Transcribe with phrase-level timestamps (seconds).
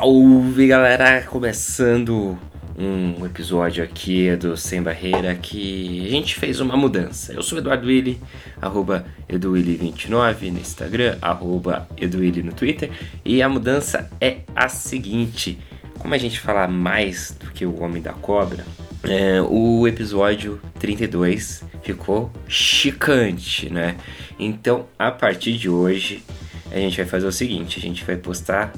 [0.00, 1.20] Salve galera!
[1.24, 2.38] Começando
[2.74, 7.34] um episódio aqui do Sem Barreira que a gente fez uma mudança.
[7.34, 8.18] Eu sou Eduardo Willi,
[8.62, 12.90] arroba EduWilli29 no Instagram, arroba EduWilli no Twitter.
[13.22, 15.58] E a mudança é a seguinte:
[15.98, 18.64] como a gente fala mais do que o Homem da Cobra,
[19.02, 23.96] é, o episódio 32 ficou chicante, né?
[24.38, 26.24] Então, a partir de hoje,
[26.72, 28.72] a gente vai fazer o seguinte: a gente vai postar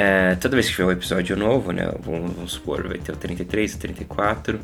[0.00, 1.92] é, toda vez que tiver um episódio novo, né?
[1.98, 4.60] Vamos, vamos, supor, vai ter o 33, o 34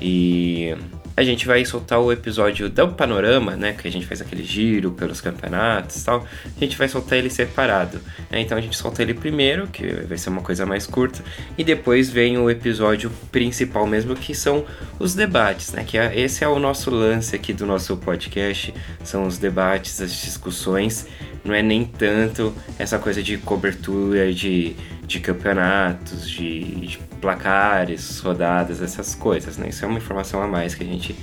[0.00, 0.76] e
[1.16, 3.74] a gente vai soltar o episódio do panorama, né?
[3.74, 6.26] Que a gente faz aquele giro pelos campeonatos e tal.
[6.44, 8.00] A gente vai soltar ele separado.
[8.28, 8.40] Né?
[8.40, 11.22] Então a gente solta ele primeiro, que vai ser uma coisa mais curta,
[11.56, 14.64] e depois vem o episódio principal mesmo, que são
[14.98, 15.84] os debates, né?
[15.84, 18.74] Que é, esse é o nosso lance aqui do nosso podcast,
[19.04, 21.06] são os debates, as discussões
[21.44, 24.76] não é nem tanto essa coisa de cobertura de,
[25.06, 29.68] de campeonatos, de, de placares, rodadas, essas coisas, né?
[29.68, 31.16] Isso é uma informação a mais que a gente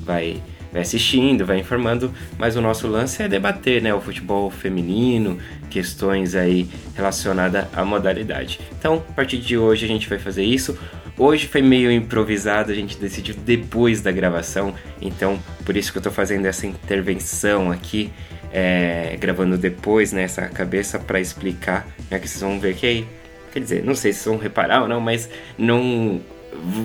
[0.00, 0.40] vai,
[0.72, 3.92] vai assistindo, vai informando, mas o nosso lance é debater, né?
[3.92, 5.38] O futebol feminino,
[5.70, 8.60] questões aí relacionadas à modalidade.
[8.78, 10.78] Então, a partir de hoje a gente vai fazer isso.
[11.16, 16.02] Hoje foi meio improvisado, a gente decidiu depois da gravação, então por isso que eu
[16.02, 18.10] tô fazendo essa intervenção aqui
[18.54, 23.04] é, gravando depois nessa né, cabeça para explicar, né, que vocês vão ver que
[23.52, 26.20] quer dizer, não sei se vocês vão reparar ou não, mas não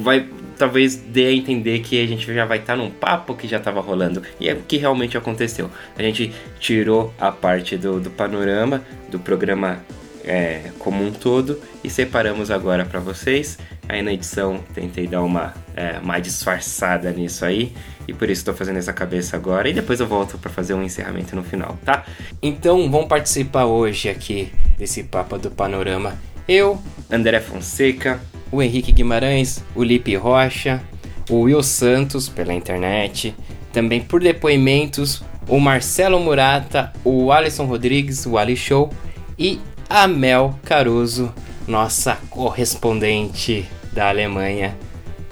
[0.04, 3.48] vai talvez dê a entender que a gente já vai estar tá num papo que
[3.48, 5.70] já estava rolando e é o que realmente aconteceu.
[5.98, 9.80] A gente tirou a parte do, do panorama do programa
[10.24, 13.58] é, como um todo e separamos agora para vocês.
[13.90, 17.74] Aí na edição tentei dar uma é, mais disfarçada nisso aí.
[18.08, 19.68] E por isso estou fazendo essa cabeça agora.
[19.68, 22.06] E depois eu volto para fazer um encerramento no final, tá?
[22.40, 26.14] Então vão participar hoje aqui desse papo do panorama.
[26.48, 28.20] Eu, André Fonseca,
[28.52, 30.80] o Henrique Guimarães, o Lipe Rocha,
[31.28, 33.36] o Will Santos pela internet,
[33.74, 38.94] também por depoimentos o Marcelo Murata, o Alisson Rodrigues, o Ali Show.
[39.38, 39.60] E
[39.90, 41.34] a Mel Caruso,
[41.68, 44.78] nossa correspondente da Alemanha.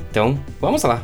[0.09, 1.03] Então, vamos lá.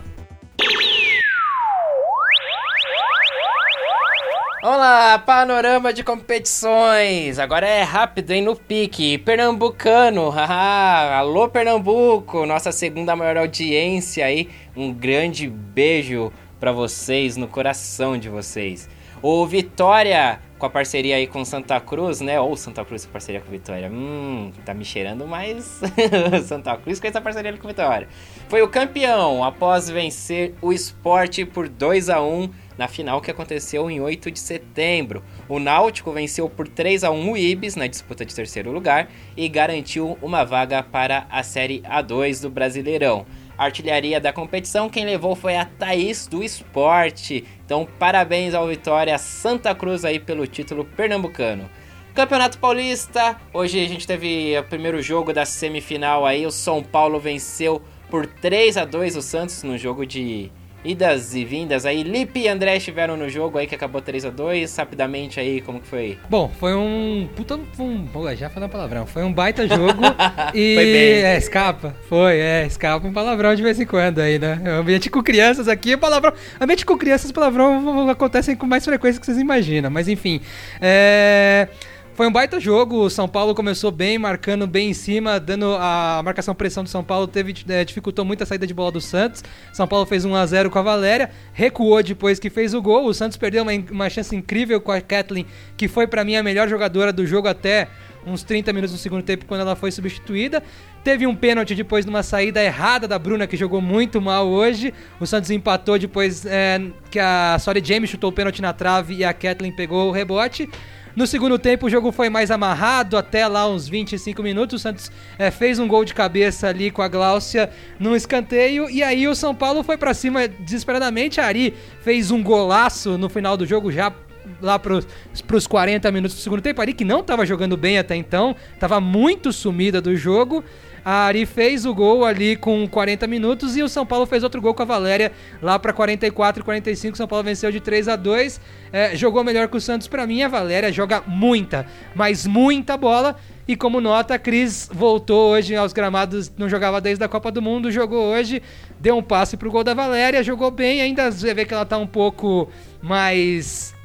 [4.64, 7.38] Olá, panorama de competições.
[7.38, 9.18] Agora é rápido, hein, no pique.
[9.18, 11.18] Pernambucano, haha.
[11.18, 14.50] Alô, Pernambuco, nossa segunda maior audiência aí.
[14.74, 16.32] Um grande beijo
[16.62, 18.88] para vocês no coração de vocês.
[19.26, 22.42] O Vitória, com a parceria aí com Santa Cruz, né?
[22.42, 23.90] Ou Santa Cruz com parceria com Vitória.
[23.90, 25.80] Hum, tá me cheirando mais
[26.46, 28.10] Santa Cruz com essa parceria com Vitória.
[28.50, 33.90] Foi o campeão após vencer o esporte por 2 a 1 na final que aconteceu
[33.90, 35.24] em 8 de setembro.
[35.48, 39.48] O Náutico venceu por 3 a 1 o Ibis na disputa de terceiro lugar e
[39.48, 43.26] garantiu uma vaga para a Série A2 do Brasileirão.
[43.64, 47.44] Artilharia da competição, quem levou foi a Thaís do Esporte.
[47.66, 51.70] Então, parabéns ao Vitória Santa Cruz aí pelo título pernambucano.
[52.14, 57.20] Campeonato Paulista, hoje a gente teve o primeiro jogo da semifinal aí, o São Paulo
[57.20, 60.52] venceu por 3 a 2 o Santos no jogo de
[60.84, 62.04] idas e vindas aí.
[62.04, 65.80] Lipe e André estiveram no jogo aí que acabou 3 a 2 Rapidamente aí, como
[65.80, 66.18] que foi?
[66.30, 67.60] Bom, foi um puta.
[67.80, 69.06] Um, pô, já falei palavrão.
[69.06, 70.02] Foi um baita jogo.
[70.54, 70.76] e.
[70.76, 71.24] Foi bem.
[71.24, 71.96] É, escapa.
[72.08, 74.62] Foi, é, escapa um palavrão de vez em quando aí, né?
[74.66, 76.34] O ambiente com crianças aqui, palavrão.
[76.60, 79.90] Ambiente com crianças, palavrão acontecem com mais frequência que vocês imaginam.
[79.90, 80.42] Mas enfim.
[80.82, 81.68] É.
[82.16, 86.22] Foi um baita jogo, o São Paulo começou bem, marcando bem em cima, dando a
[86.24, 89.44] marcação pressão do São Paulo, teve é, dificultou muito a saída de bola do Santos.
[89.72, 93.08] São Paulo fez 1 a 0 com a Valéria, recuou depois que fez o gol.
[93.08, 96.44] O Santos perdeu uma, uma chance incrível com a Kathleen, que foi para mim a
[96.44, 97.88] melhor jogadora do jogo até
[98.28, 100.62] uns 30 minutos no segundo tempo quando ela foi substituída.
[101.04, 104.94] Teve um pênalti depois de uma saída errada da Bruna, que jogou muito mal hoje.
[105.20, 106.80] O Santos empatou depois é,
[107.10, 110.70] que a Sorry James chutou o pênalti na trave e a Kathleen pegou o rebote.
[111.16, 114.80] No segundo tempo, o jogo foi mais amarrado, até lá uns 25 minutos.
[114.80, 118.90] O Santos é, fez um gol de cabeça ali com a Gláucia num escanteio.
[118.90, 121.40] E aí o São Paulo foi para cima desesperadamente.
[121.40, 124.12] A Ari fez um golaço no final do jogo, já
[124.60, 125.08] lá pros,
[125.46, 126.82] pros 40 minutos do segundo tempo.
[126.82, 130.64] A Ari que não estava jogando bem até então, estava muito sumida do jogo.
[131.04, 134.62] A Ari fez o gol ali com 40 minutos e o São Paulo fez outro
[134.62, 137.14] gol com a Valéria lá para 44 e 45.
[137.14, 138.62] O São Paulo venceu de 3 a 2
[138.92, 140.44] é, Jogou melhor que o Santos para mim.
[140.44, 141.86] A Valéria joga muita,
[142.16, 143.36] mas muita bola.
[143.68, 147.62] E como nota, a Cris voltou hoje aos gramados, não jogava desde a Copa do
[147.62, 148.62] Mundo, jogou hoje,
[149.00, 152.08] deu um passe pro gol da Valéria, jogou bem, ainda vê que ela tá um
[152.08, 152.68] pouco
[153.02, 153.96] mais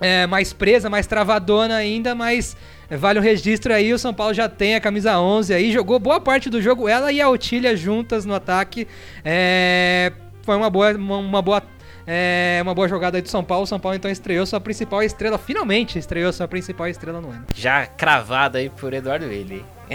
[0.00, 2.56] é, mais presa, mais travadona ainda, mas
[2.90, 6.20] vale o registro aí, o São Paulo já tem a camisa 11 aí, jogou boa
[6.20, 8.86] parte do jogo, ela e a Otília juntas no ataque,
[9.24, 10.12] é,
[10.42, 11.62] foi uma boa, uma, uma boa
[12.08, 13.64] é uma boa jogada aí do São Paulo.
[13.64, 17.46] O São Paulo então estreou sua principal estrela, finalmente estreou sua principal estrela no ano.
[17.52, 19.64] Já cravada aí por Eduardo Willi.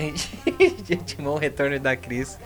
[0.89, 2.38] Intimou o retorno da Cris.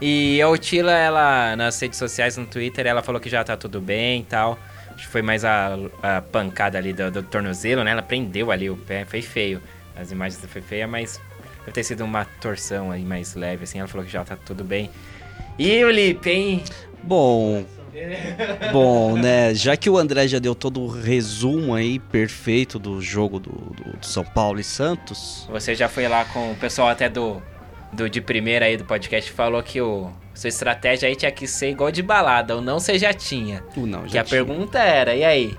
[0.00, 3.80] E a Otila, ela, nas redes sociais, no Twitter, ela falou que já tá tudo
[3.80, 4.58] bem e tal.
[4.94, 7.90] Acho que foi mais a, a pancada ali do, do, tornozelo, né?
[7.90, 9.62] Ela prendeu ali o pé, foi feio.
[9.96, 11.20] As imagens foi feia, mas
[11.60, 13.78] deve ter sido uma torção aí mais leve, assim.
[13.78, 14.90] Ela falou que já tá tudo bem.
[15.58, 16.64] E o hein?
[17.02, 17.64] Bom,
[18.72, 23.38] Bom, né, já que o André já deu todo o resumo aí perfeito do jogo
[23.38, 25.46] do, do, do, São Paulo e Santos.
[25.50, 27.42] Você já foi lá com o pessoal até do,
[27.92, 31.70] do de primeira aí do podcast falou que o sua estratégia aí tinha que ser
[31.70, 33.62] igual de balada, ou não você já tinha.
[33.76, 34.44] O não, já Que a tinha.
[34.44, 35.56] pergunta era, e aí?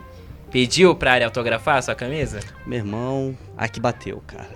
[0.51, 2.39] Pediu pra área autografar a sua camisa?
[2.65, 4.49] Meu irmão, aqui bateu, cara.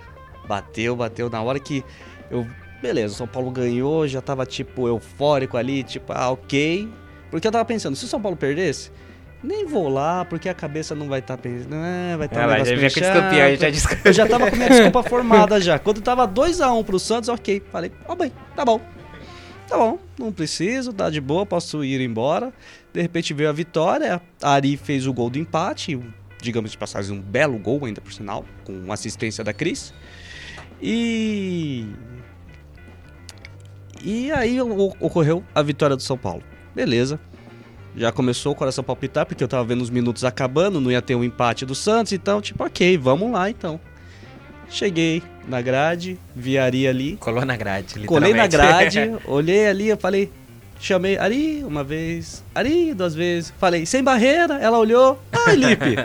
[0.46, 1.84] Bateu, bateu na hora que
[2.30, 2.46] eu.
[2.80, 6.88] Beleza, o São Paulo ganhou, já tava tipo eufórico ali, tipo, ah, ok.
[7.30, 8.90] Porque eu tava pensando, se o São Paulo perdesse,
[9.42, 12.56] nem vou lá, porque a cabeça não vai estar tá pensando, ah, vai estar tá
[12.56, 14.08] ah, um já, já, já desculpa.
[14.08, 15.78] Eu já tava com minha desculpa formada já.
[15.78, 17.62] Quando tava 2x1 um pro Santos, ok.
[17.70, 18.80] Falei, ó oh, bem, tá bom.
[19.68, 22.52] Tá bom, não preciso, tá de boa, posso ir embora.
[22.92, 26.00] De repente veio a vitória, a Ari fez o gol do empate,
[26.40, 29.92] digamos de passagem, um belo gol ainda por sinal, com assistência da Cris.
[30.80, 31.86] E.
[34.02, 36.42] E aí ocorreu a vitória do São Paulo.
[36.74, 37.20] Beleza.
[37.98, 41.16] Já começou o coração palpitar, porque eu tava vendo os minutos acabando, não ia ter
[41.16, 43.80] um empate do Santos, então, tipo, ok, vamos lá então.
[44.70, 47.16] Cheguei na grade, vi a Ari ali.
[47.16, 50.30] Colou na grade, Colei na grade, olhei ali, eu falei,
[50.78, 55.96] chamei Ari uma vez, Ari duas vezes, falei, sem barreira, ela olhou, ai, Lipe.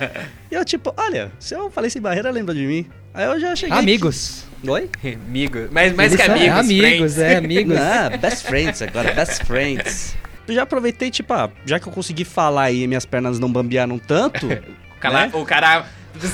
[0.50, 2.86] e eu, tipo, olha, se eu falei sem barreira, lembra de mim.
[3.12, 3.76] Aí eu já cheguei.
[3.76, 4.46] Amigos.
[4.62, 4.70] Aqui.
[4.70, 4.90] Oi?
[5.26, 5.70] Amigos.
[5.70, 6.48] Mais, mais que amigos.
[6.48, 7.76] É, amigos, é, amigos.
[7.76, 10.14] Ah, best friends agora, best friends.
[10.48, 14.46] Já aproveitei, tipo, ah, já que eu consegui falar e minhas pernas não bambearam tanto.
[14.96, 15.30] o, cara, né?
[15.34, 15.86] o cara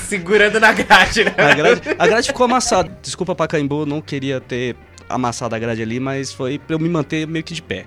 [0.07, 1.33] segurando na grade, né?
[1.37, 2.91] A grade, a grade ficou amassada.
[3.01, 4.75] Desculpa, Pacaembu, não queria ter
[5.07, 7.85] amassado a grade ali, mas foi pra eu me manter meio que de pé.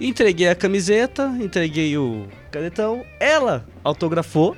[0.00, 3.04] Entreguei a camiseta, entreguei o canetão.
[3.20, 4.56] Ela autografou,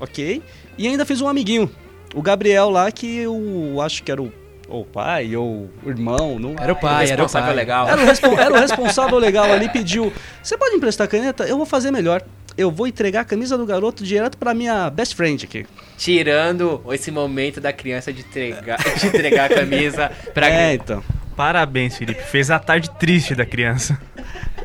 [0.00, 0.42] ok?
[0.76, 1.70] E ainda fez um amiguinho.
[2.14, 4.32] O Gabriel lá, que eu acho que era o
[4.72, 6.38] ou pai, ou irmão.
[6.38, 6.56] Não...
[6.58, 7.54] Era o pai, era o pai.
[7.54, 7.88] legal.
[7.88, 8.32] Era o, respon...
[8.40, 11.44] era o responsável legal ali, pediu: Você pode emprestar a caneta?
[11.44, 12.22] Eu vou fazer melhor.
[12.56, 15.66] Eu vou entregar a camisa do garoto direto pra minha best friend aqui.
[15.96, 21.02] Tirando esse momento da criança de entregar, de entregar a camisa pra É, então.
[21.36, 22.22] Parabéns, Felipe.
[22.22, 23.98] Fez a tarde triste da criança.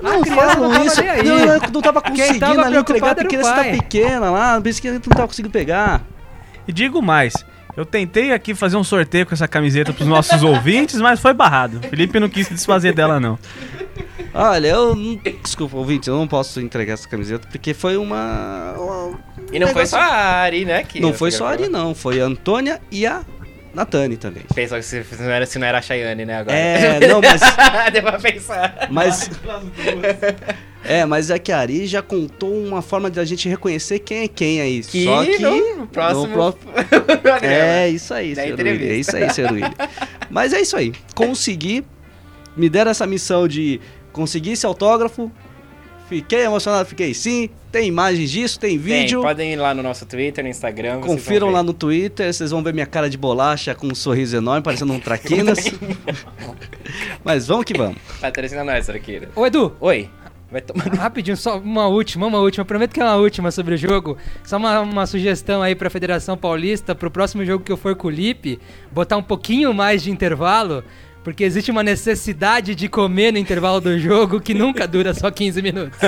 [0.02, 1.02] Não falam isso.
[1.02, 4.62] Não, eu não tava conseguindo tava ali entregar, porque a criança tá pequena lá.
[4.62, 6.04] Pensei que não tava conseguindo pegar.
[6.68, 7.34] E digo mais,
[7.78, 11.78] eu tentei aqui fazer um sorteio com essa camiseta pros nossos ouvintes, mas foi barrado.
[11.78, 13.38] O Felipe não quis desfazer dela, não.
[14.34, 14.96] Olha, eu.
[15.44, 18.74] Desculpa, ouvinte, eu não posso entregar essa camiseta porque foi uma.
[18.78, 19.20] uma
[19.52, 20.84] e não foi só a Ari, né?
[20.84, 21.94] Que não foi só a Ari, não.
[21.94, 23.24] Foi a Antônia e a
[23.76, 24.44] Natane também.
[24.56, 26.40] Pensou que se não era, se não era a Chayane, né?
[26.40, 26.58] Agora.
[26.58, 27.42] É, não, mas.
[27.94, 28.88] Deu pra pensar.
[28.90, 29.30] Mas.
[30.88, 34.20] É, mas é que a Ari já contou uma forma de a gente reconhecer quem
[34.20, 34.82] é quem aí.
[34.82, 35.40] Que Só que.
[35.40, 36.28] No próximo.
[36.28, 36.58] No pro...
[37.42, 38.90] é isso aí, Willi.
[38.90, 39.64] É isso aí, Willi.
[40.30, 40.94] Mas é isso aí.
[41.14, 41.84] Consegui.
[42.56, 43.80] Me deram essa missão de
[44.12, 45.32] conseguir esse autógrafo.
[46.10, 47.50] Fiquei emocionado, fiquei sim.
[47.70, 49.20] Tem imagens disso, tem vídeo.
[49.20, 51.02] Tem, podem ir lá no nosso Twitter, no Instagram.
[51.02, 54.64] Confiram lá no Twitter, vocês vão ver minha cara de bolacha com um sorriso enorme,
[54.64, 55.60] parecendo um traquinas.
[57.26, 57.98] Mas vamos que vamos.
[58.22, 59.28] Patrocina nós, Traquina.
[59.36, 59.76] Ô, Edu.
[59.82, 60.10] Oi.
[60.50, 60.88] Vai tomar...
[60.96, 62.64] Rapidinho, só uma última, uma última.
[62.64, 64.18] Prometo que é uma última sobre o jogo.
[64.44, 68.08] Só uma, uma sugestão aí pra Federação Paulista, pro próximo jogo que eu for com
[68.08, 68.60] o Lipe,
[68.92, 70.84] botar um pouquinho mais de intervalo
[71.28, 75.62] porque existe uma necessidade de comer no intervalo do jogo que nunca dura só 15
[75.62, 76.00] minutos.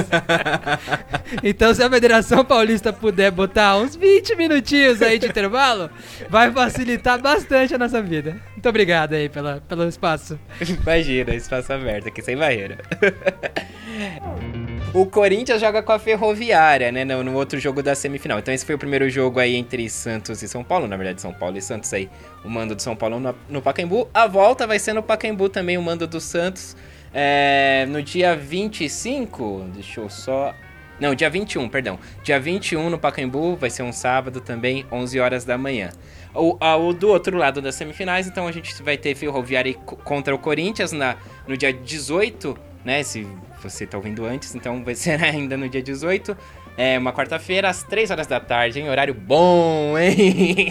[1.44, 5.90] então, se a Federação Paulista puder botar uns 20 minutinhos aí de intervalo,
[6.30, 8.38] vai facilitar bastante a nossa vida.
[8.54, 10.40] Muito obrigado aí pela, pelo espaço.
[10.82, 12.78] Imagina, espaço aberto aqui sem barreira.
[14.92, 17.06] O Corinthians joga com a Ferroviária, né?
[17.06, 18.40] No, no, outro jogo da semifinal.
[18.40, 20.88] Então esse foi o primeiro jogo aí entre Santos e São Paulo.
[20.88, 22.10] Na verdade, São Paulo e Santos aí.
[22.44, 24.10] O mando do São Paulo no, no Pacaembu.
[24.12, 26.76] A volta vai ser no Pacaembu também, o mando do Santos.
[27.14, 30.56] É, no dia 25, deixa eu só...
[31.00, 32.00] Não, dia 21, perdão.
[32.24, 35.92] Dia 21 no Pacaembu, vai ser um sábado também, 11 horas da manhã.
[36.34, 40.34] O, a, o do outro lado das semifinais, então a gente vai ter Ferroviária contra
[40.34, 41.16] o Corinthians na,
[41.48, 43.04] no dia 18, né?
[43.04, 43.28] Se
[43.62, 46.36] você tá ouvindo antes, então vai ser ainda no dia 18.
[46.78, 48.90] É uma quarta-feira, às 3 horas da tarde, hein?
[48.90, 50.66] Horário bom, hein?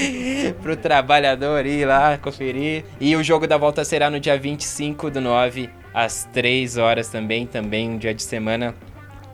[0.62, 2.84] Pro trabalhador ir lá conferir.
[2.98, 7.46] E o jogo da volta será no dia 25 do 9, às 3 horas também.
[7.46, 8.74] Também um dia de semana.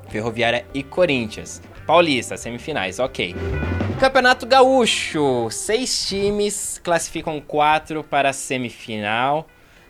[0.09, 1.63] Ferroviária e Corinthians.
[1.87, 3.35] Paulista, semifinais, ok.
[3.99, 9.47] Campeonato Gaúcho, seis times classificam quatro para a semifinal.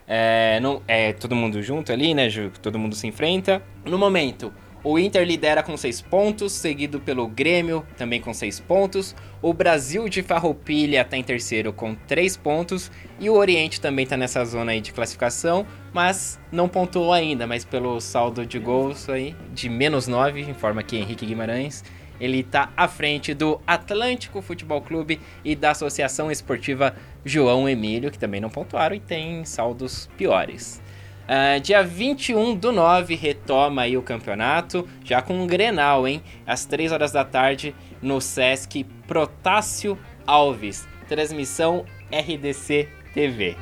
[0.08, 2.28] É, não, é todo mundo junto ali, né?
[2.62, 3.62] Todo mundo se enfrenta.
[3.84, 4.50] No momento,
[4.82, 9.14] o Inter lidera com 6 pontos, seguido pelo Grêmio, também com 6 pontos.
[9.42, 12.90] O Brasil de Farroupilha está em terceiro com 3 pontos.
[13.20, 17.46] E o Oriente também está nessa zona aí de classificação, mas não pontuou ainda.
[17.46, 21.84] Mas pelo saldo de gols aí, de menos 9, informa aqui Henrique Guimarães.
[22.20, 26.94] Ele está à frente do Atlântico Futebol Clube e da Associação Esportiva
[27.28, 30.82] João Emílio, que também não pontuaram e tem saldos piores.
[31.28, 36.23] Uh, dia 21 do 9 retoma aí o campeonato, já com um Grenal, hein?
[36.47, 40.88] Às 3 horas da tarde no Sesc Protássio Alves.
[41.06, 43.56] Transmissão RDC TV.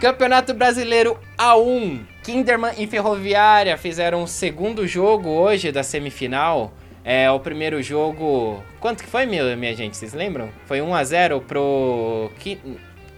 [0.00, 2.00] Campeonato Brasileiro A1.
[2.22, 6.74] Kinderman e Ferroviária fizeram o segundo jogo hoje da semifinal.
[7.08, 8.60] É o primeiro jogo.
[8.80, 9.96] Quanto que foi, minha gente?
[9.96, 10.48] Vocês lembram?
[10.64, 12.32] Foi 1 a 0 pro.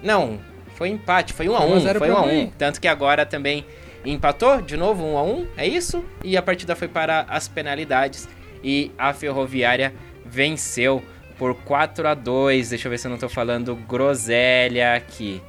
[0.03, 0.39] Não,
[0.75, 3.65] foi empate, foi 1 a 1 foi 1 a 1 Tanto que agora também
[4.05, 6.05] empatou de novo 1 a 1 é isso?
[6.23, 8.29] E a partida foi para as penalidades
[8.63, 11.03] e a Ferroviária venceu
[11.39, 15.41] por 4 a 2 Deixa eu ver se eu não estou falando groselha aqui.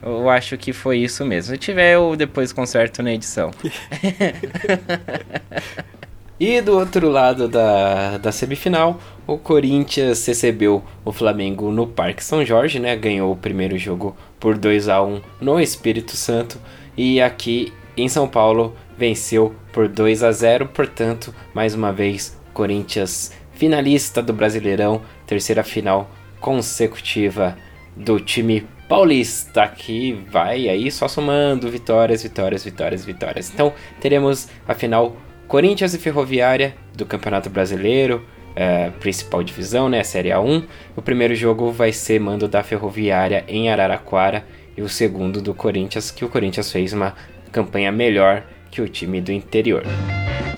[0.00, 1.52] Eu acho que foi isso mesmo.
[1.52, 3.50] Se tiver, eu depois conserto na edição.
[6.40, 12.44] E do outro lado da, da semifinal, o Corinthians recebeu o Flamengo no Parque São
[12.44, 12.94] Jorge, né?
[12.94, 16.60] Ganhou o primeiro jogo por 2 a 1 no Espírito Santo
[16.96, 23.32] e aqui em São Paulo venceu por 2 a 0, portanto, mais uma vez Corinthians
[23.52, 26.08] finalista do Brasileirão, terceira final
[26.40, 27.58] consecutiva
[27.96, 33.50] do time paulista que vai aí só somando vitórias, vitórias, vitórias, vitórias.
[33.52, 35.16] Então, teremos a final
[35.48, 38.22] Corinthians e Ferroviária do Campeonato Brasileiro,
[38.54, 40.64] é, principal divisão, né, Série A1.
[40.94, 44.44] O primeiro jogo vai ser mando da Ferroviária em Araraquara
[44.76, 47.14] e o segundo do Corinthians, que o Corinthians fez uma
[47.50, 49.84] campanha melhor que o time do interior.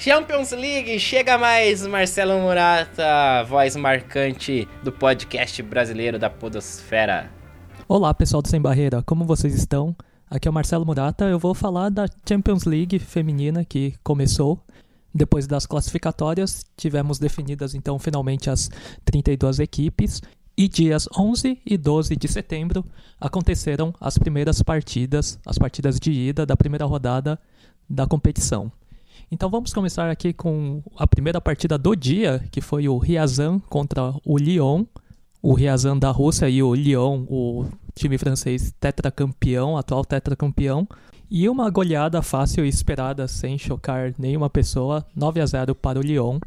[0.00, 7.30] Champions League, chega mais Marcelo Murata, voz marcante do podcast brasileiro da Podosfera.
[7.86, 9.94] Olá, pessoal do Sem Barreira, como vocês estão?
[10.28, 14.60] Aqui é o Marcelo Murata, eu vou falar da Champions League feminina que começou
[15.12, 18.70] depois das classificatórias, tivemos definidas então finalmente as
[19.04, 20.22] 32 equipes
[20.56, 22.84] e dias 11 e 12 de setembro
[23.20, 27.38] aconteceram as primeiras partidas, as partidas de ida da primeira rodada
[27.88, 28.70] da competição.
[29.32, 34.12] Então vamos começar aqui com a primeira partida do dia, que foi o Ryazan contra
[34.24, 34.84] o Lyon.
[35.42, 37.64] O Ryazan da Rússia e o Lyon, o
[37.94, 40.86] time francês tetracampeão, atual tetracampeão.
[41.32, 46.02] E uma goleada fácil e esperada sem chocar nenhuma pessoa, 9 a 0 para o
[46.02, 46.40] Lyon.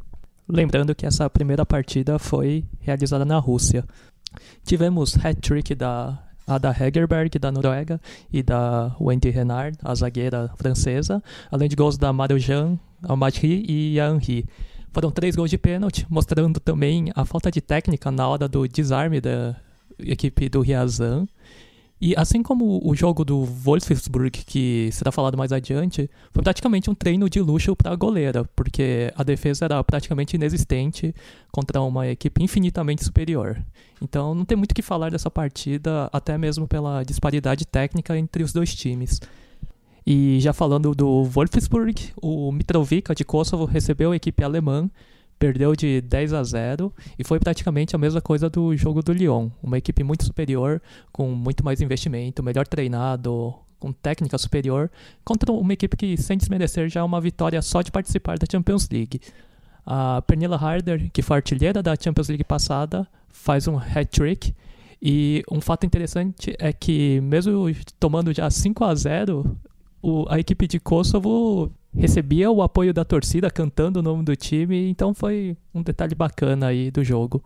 [0.46, 3.86] Lembrando que essa primeira partida foi realizada na Rússia.
[4.66, 11.70] Tivemos hat-trick da Ada Hegerberg, da Noruega, e da Wendy Renard, a zagueira francesa, além
[11.70, 14.46] de gols da Marujan, Amadri e Henry.
[14.92, 19.22] Foram três gols de pênalti, mostrando também a falta de técnica na hora do desarme
[19.22, 19.56] da
[19.98, 21.26] equipe do Ryazan.
[22.02, 26.96] E assim como o jogo do Wolfsburg, que será falado mais adiante, foi praticamente um
[26.96, 31.16] treino de luxo para a goleira, porque a defesa era praticamente inexistente
[31.50, 33.64] contra uma equipe infinitamente superior.
[34.02, 38.44] Então não tem muito o que falar dessa partida, até mesmo pela disparidade técnica entre
[38.44, 39.22] os dois times.
[40.06, 44.90] E já falando do Wolfsburg, o Mitrovica de Kosovo recebeu a equipe alemã
[45.40, 49.50] perdeu de 10 a 0 e foi praticamente a mesma coisa do jogo do Lyon.
[49.62, 54.90] Uma equipe muito superior, com muito mais investimento, melhor treinado, com técnica superior,
[55.26, 58.88] contra uma equipe que, sem desmerecer, já é uma vitória só de participar da Champions
[58.90, 59.20] League.
[59.86, 64.56] A Pernilla Harder, que foi artilheira da Champions League passada, faz um hat-trick.
[65.02, 67.66] E um fato interessante é que, mesmo
[68.00, 69.58] tomando já 5 a 0
[70.02, 74.90] o, a equipe de Kosovo recebia o apoio da torcida cantando o nome do time,
[74.90, 77.44] então foi um detalhe bacana aí do jogo.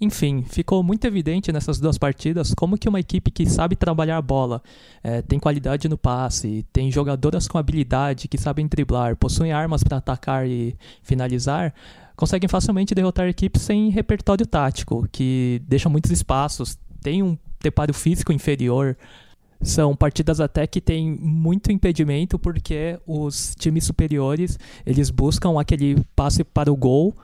[0.00, 4.22] Enfim, ficou muito evidente nessas duas partidas como que uma equipe que sabe trabalhar a
[4.22, 4.62] bola,
[5.02, 9.96] é, tem qualidade no passe, tem jogadoras com habilidade que sabem driblar, possuem armas para
[9.96, 11.74] atacar e finalizar,
[12.16, 18.32] conseguem facilmente derrotar equipes sem repertório tático, que deixam muitos espaços, tem um preparo físico
[18.32, 18.96] inferior,
[19.62, 26.42] São partidas até que tem muito impedimento porque os times superiores, eles buscam aquele passe
[26.42, 27.14] para o gol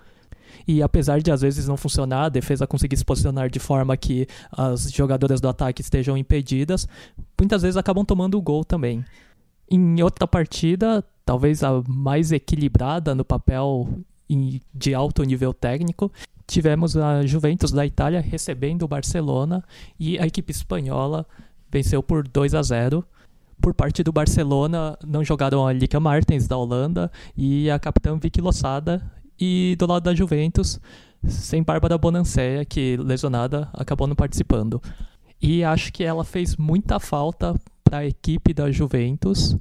[0.66, 4.26] e apesar de às vezes não funcionar, a defesa conseguir se posicionar de forma que
[4.52, 6.86] as jogadoras do ataque estejam impedidas,
[7.38, 9.02] muitas vezes acabam tomando o gol também.
[9.70, 13.88] Em outra partida, talvez a mais equilibrada no papel
[14.74, 16.12] de alto nível técnico,
[16.46, 19.64] tivemos a Juventus da Itália recebendo o Barcelona
[19.98, 21.26] e a equipe espanhola
[21.70, 23.04] venceu por 2 a 0.
[23.60, 28.40] Por parte do Barcelona, não jogaram a Lica Martens da Holanda e a capitã Vicky
[28.40, 29.02] Lossada.
[29.40, 30.80] E do lado da Juventus,
[31.24, 34.82] sem Bárbara Bonancea, que lesionada acabou não participando.
[35.40, 39.56] E acho que ela fez muita falta para a equipe da Juventus,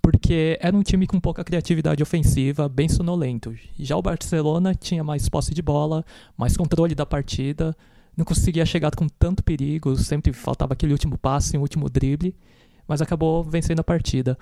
[0.00, 3.54] porque era um time com pouca criatividade ofensiva, bem sonolento.
[3.78, 6.04] Já o Barcelona tinha mais posse de bola,
[6.36, 7.76] mais controle da partida,
[8.16, 12.34] não conseguia chegar com tanto perigo, sempre faltava aquele último passe, um último drible,
[12.86, 14.38] mas acabou vencendo a partida.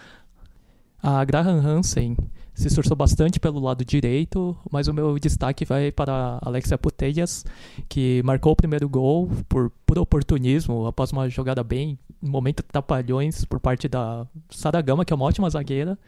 [1.03, 2.17] A Graham Hansen
[2.55, 7.45] se esforçou bastante pelo lado direito, mas o meu destaque vai para Alexia Putellas,
[7.89, 13.47] que marcou o primeiro gol por puro oportunismo, após uma jogada bem, um momento trapalhões
[13.47, 15.99] por parte da Sara Gama, que é uma ótima zagueira.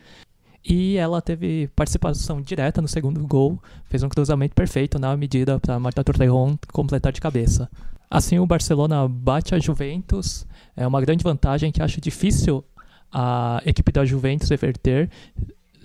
[0.65, 5.79] E ela teve participação direta no segundo gol, fez um cruzamento perfeito na medida para
[5.79, 7.69] Marta Torrejon completar de cabeça.
[8.09, 12.65] Assim, o Barcelona bate a Juventus, é uma grande vantagem que acho difícil
[13.11, 15.11] a equipe da Juventus reverter,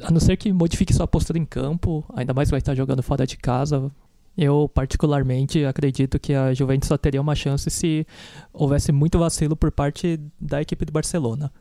[0.01, 3.25] a não ser que modifique sua postura em campo, ainda mais vai estar jogando fora
[3.25, 3.91] de casa.
[4.37, 8.05] Eu, particularmente, acredito que a Juventus só teria uma chance se
[8.53, 11.51] houvesse muito vacilo por parte da equipe do Barcelona.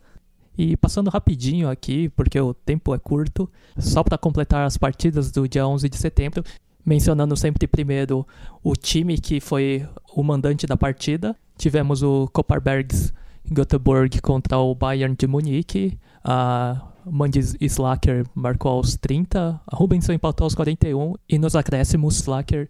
[0.56, 5.48] E passando rapidinho aqui, porque o tempo é curto, só para completar as partidas do
[5.48, 6.42] dia 11 de setembro,
[6.84, 8.26] mencionando sempre primeiro
[8.62, 11.36] o time que foi o mandante da partida.
[11.58, 13.12] Tivemos o Kopparbergs
[13.52, 15.98] Göteborg contra o Bayern de Munique.
[16.24, 22.68] A Mandis Slacker marcou aos 30, a Rubenson empatou aos 41 e nos acréscimos Slacker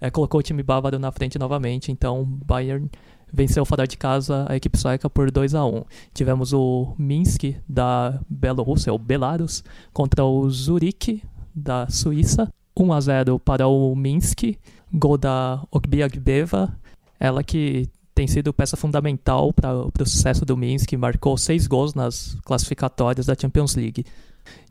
[0.00, 2.90] é, colocou o time bávaro na frente novamente, então Bayern
[3.32, 8.20] venceu fora de casa a equipe sueca por 2 a 1 Tivemos o Minsk da
[8.28, 11.22] Bielorrússia, o Belarus, contra o Zurich
[11.54, 14.56] da Suíça, 1 a 0 para o Minsk,
[14.92, 16.76] gol da Okbiagbeva,
[17.18, 22.36] ela que tem sido peça fundamental para o sucesso do Minsk, marcou seis gols nas
[22.44, 24.04] classificatórias da Champions League.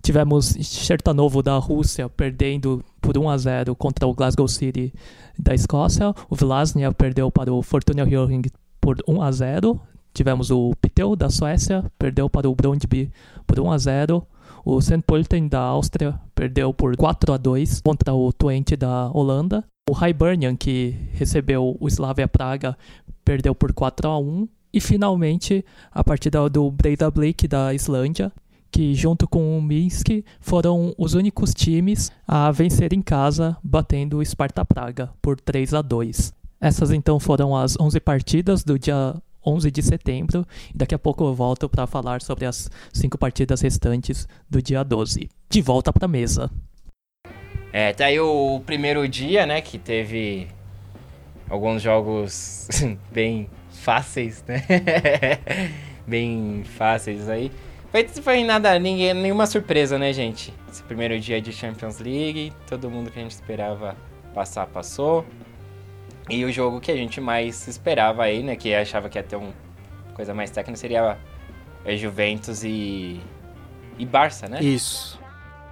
[0.01, 4.93] Tivemos Chertanovo da Rússia perdendo por 1 a 0 contra o Glasgow City
[5.37, 6.13] da Escócia.
[6.29, 8.43] O Vlasnia perdeu para o Fortuna Hjørring
[8.81, 9.81] por 1 a 0.
[10.13, 13.11] Tivemos o Piteu da Suécia, perdeu para o Brondby
[13.47, 14.27] por 1 a 0.
[14.65, 15.01] O St.
[15.01, 19.63] Pölten da Áustria perdeu por 4 a 2 contra o Twente da Holanda.
[19.89, 22.77] O Hibernian, que recebeu o Slavia Praga,
[23.25, 28.31] perdeu por 4 a 1 e finalmente a partida do Breiðablik da Islândia,
[28.73, 34.25] que junto com o Minsk foram os únicos times a vencer em casa, batendo o
[34.25, 36.33] Sparta Praga por 3 a 2.
[36.59, 41.35] Essas então foram as 11 partidas do dia 11 de setembro daqui a pouco eu
[41.35, 45.29] volto para falar sobre as cinco partidas restantes do dia 12.
[45.49, 46.49] De volta para a mesa.
[47.71, 50.47] É, tá aí o primeiro dia, né, que teve
[51.47, 52.67] alguns jogos
[53.11, 54.63] bem fáceis, né?
[56.07, 57.51] bem fáceis aí.
[57.93, 60.51] Foi, foi nada, ninguém, nenhuma surpresa, né, gente?
[60.67, 63.95] Esse primeiro dia de Champions League, todo mundo que a gente esperava
[64.33, 65.23] passar, passou.
[66.27, 69.35] E o jogo que a gente mais esperava aí, né, que achava que ia ter
[69.35, 69.53] uma
[70.15, 71.19] coisa mais técnica, seria
[71.95, 73.21] Juventus e,
[73.99, 74.59] e Barça, né?
[74.59, 75.19] Isso.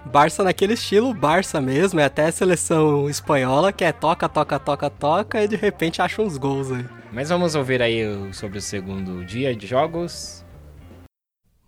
[0.06, 4.92] Barça naquele estilo Barça mesmo, é até a seleção espanhola que é toca, toca, toca,
[4.92, 6.86] toca e de repente acha uns gols aí.
[7.12, 10.46] Mas vamos ouvir aí sobre o segundo dia de jogos.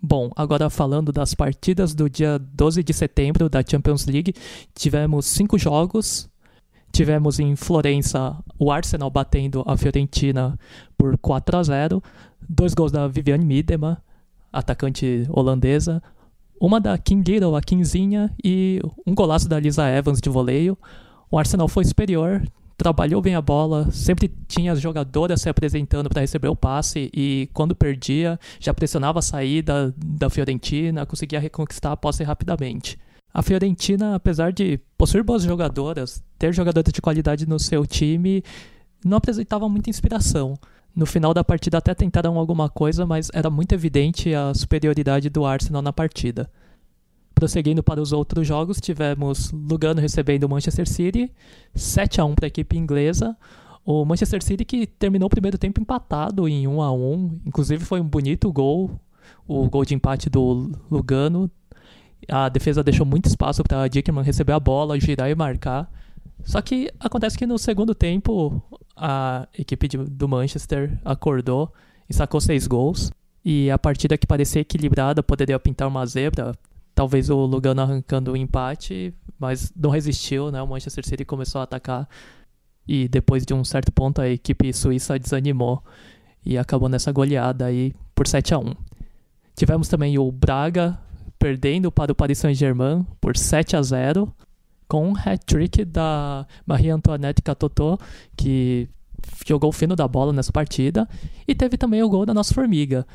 [0.05, 4.33] Bom, agora falando das partidas do dia 12 de setembro da Champions League,
[4.75, 6.29] tivemos cinco jogos.
[6.91, 10.59] Tivemos em Florença o Arsenal batendo a Fiorentina
[10.97, 12.03] por 4 a 0,
[12.47, 14.03] dois gols da Viviane Miedema,
[14.51, 16.03] atacante holandesa,
[16.59, 20.77] uma da King Little, a Kingzinha, e um golaço da Lisa Evans de voleio.
[21.31, 22.43] O Arsenal foi superior,
[22.83, 27.49] trabalhou bem a bola, sempre tinha as jogadoras se apresentando para receber o passe e
[27.53, 32.99] quando perdia já pressionava a saída da Fiorentina, conseguia reconquistar a posse rapidamente.
[33.33, 38.43] A Fiorentina, apesar de possuir boas jogadoras, ter jogadoras de qualidade no seu time,
[39.03, 40.53] não apresentava muita inspiração.
[40.93, 45.45] No final da partida até tentaram alguma coisa, mas era muito evidente a superioridade do
[45.45, 46.51] Arsenal na partida.
[47.33, 51.31] Prosseguindo para os outros jogos, tivemos Lugano recebendo o Manchester City,
[51.73, 53.35] 7 a 1 para a equipe inglesa.
[53.85, 57.99] O Manchester City que terminou o primeiro tempo empatado em 1 a 1 inclusive foi
[57.99, 58.99] um bonito gol,
[59.47, 61.51] o gol de empate do Lugano.
[62.29, 65.91] A defesa deixou muito espaço para Dickerman receber a bola, girar e marcar.
[66.43, 68.61] Só que acontece que no segundo tempo
[68.95, 71.71] a equipe de, do Manchester acordou
[72.09, 73.11] e sacou seis gols.
[73.43, 76.53] E a partida que parecia equilibrada poderia pintar uma zebra.
[76.95, 80.61] Talvez o Lugano arrancando o empate, mas não resistiu, né?
[80.61, 82.07] O Manchester City começou a atacar
[82.87, 85.83] e depois de um certo ponto a equipe suíça desanimou
[86.45, 88.73] e acabou nessa goleada aí por 7 a 1.
[89.55, 90.99] Tivemos também o Braga
[91.39, 94.33] perdendo para o Paris Saint-Germain por 7 a 0
[94.87, 97.97] com um hat-trick da Marie-Antoinette Catotô,
[98.35, 98.87] que
[99.47, 101.07] jogou o fino da bola nessa partida,
[101.47, 103.05] e teve também o gol da nossa Formiga.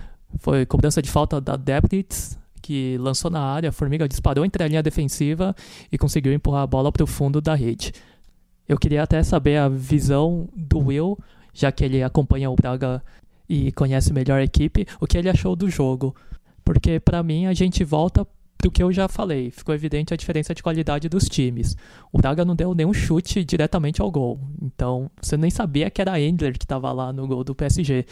[0.41, 4.69] Foi cobrança de falta da Debritz, que lançou na área, a Formiga disparou entre a
[4.69, 5.57] linha defensiva
[5.91, 7.95] e conseguiu empurrar a bola para o fundo da rede.
[8.69, 11.19] Eu queria até saber a visão do Will,
[11.55, 13.03] já que ele acompanha o Braga
[13.49, 16.15] e conhece melhor a equipe, o que ele achou do jogo.
[16.63, 18.27] Porque para mim a gente volta
[18.59, 21.75] pro que eu já falei, ficou evidente a diferença de qualidade dos times.
[22.13, 26.21] O Braga não deu nenhum chute diretamente ao gol, então você nem sabia que era
[26.21, 28.05] Endler que estava lá no gol do PSG.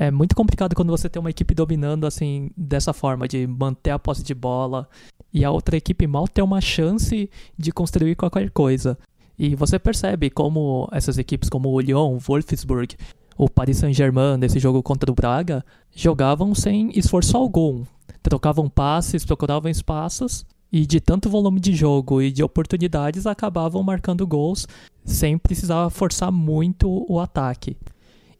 [0.00, 3.98] É muito complicado quando você tem uma equipe dominando assim dessa forma, de manter a
[3.98, 4.88] posse de bola
[5.30, 8.96] e a outra equipe mal ter uma chance de construir qualquer coisa.
[9.38, 12.96] E você percebe como essas equipes como o Lyon, o Wolfsburg,
[13.36, 15.62] o Paris Saint-Germain nesse jogo contra o Braga
[15.94, 17.84] jogavam sem esforço algum.
[18.22, 24.26] Trocavam passes, procuravam espaços e de tanto volume de jogo e de oportunidades acabavam marcando
[24.26, 24.66] gols
[25.04, 27.76] sem precisar forçar muito o ataque.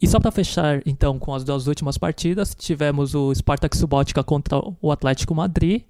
[0.00, 4.60] E só para fechar então com as duas últimas partidas, tivemos o Spartak Subotica contra
[4.80, 5.82] o Atlético Madrid.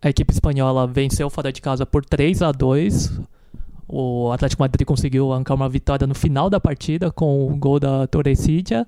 [0.00, 3.20] A equipe espanhola venceu fora de casa por 3 a 2
[3.86, 8.06] o Atlético Madrid conseguiu arrancar uma vitória no final da partida com o gol da
[8.06, 8.86] Torrecida.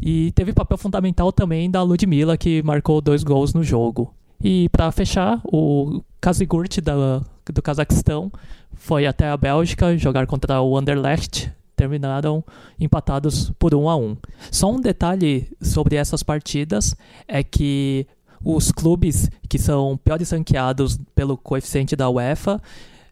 [0.00, 4.14] E teve papel fundamental também da Ludmilla, que marcou dois gols no jogo.
[4.42, 7.22] E para fechar, o Kazigurt da,
[7.52, 8.32] do Cazaquistão
[8.72, 11.52] foi até a Bélgica jogar contra o Anderlecht.
[11.80, 12.44] Terminaram
[12.78, 14.16] empatados por 1 a 1.
[14.50, 16.94] Só um detalhe sobre essas partidas
[17.26, 18.06] é que
[18.44, 22.60] os clubes que são piores ranqueados pelo coeficiente da UEFA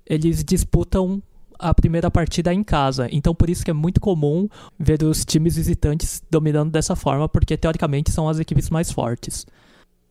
[0.04, 1.22] eles disputam
[1.58, 3.08] a primeira partida em casa.
[3.10, 4.46] Então por isso que é muito comum
[4.78, 9.46] ver os times visitantes dominando dessa forma, porque teoricamente são as equipes mais fortes.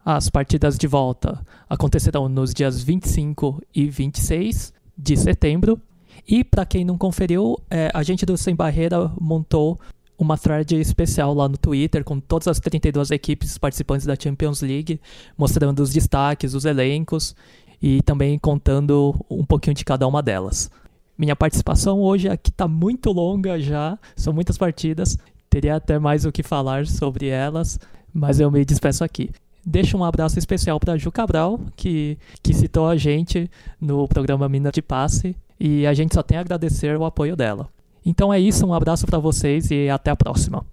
[0.04, 5.80] As partidas de volta acontecerão nos dias 25 e 26 de setembro.
[6.28, 9.80] E para quem não conferiu, é, a gente do Sem Barreira montou
[10.18, 15.00] uma thread especial lá no Twitter com todas as 32 equipes participantes da Champions League,
[15.38, 17.36] mostrando os destaques, os elencos
[17.82, 20.70] e também contando um pouquinho de cada uma delas.
[21.18, 25.18] Minha participação hoje aqui está muito longa já, são muitas partidas,
[25.50, 27.80] teria até mais o que falar sobre elas,
[28.14, 29.30] mas eu me despeço aqui.
[29.66, 34.72] Deixo um abraço especial para Ju Cabral, que, que citou a gente no programa Mina
[34.72, 37.70] de Passe, e a gente só tem a agradecer o apoio dela.
[38.06, 40.66] Então é isso, um abraço para vocês e até a próxima.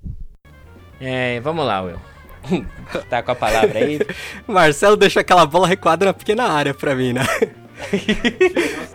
[1.01, 1.99] É, vamos lá, Will.
[3.11, 3.99] tá com a palavra aí.
[4.47, 7.23] Marcelo deixou aquela bola recuada na pequena área pra mim, né?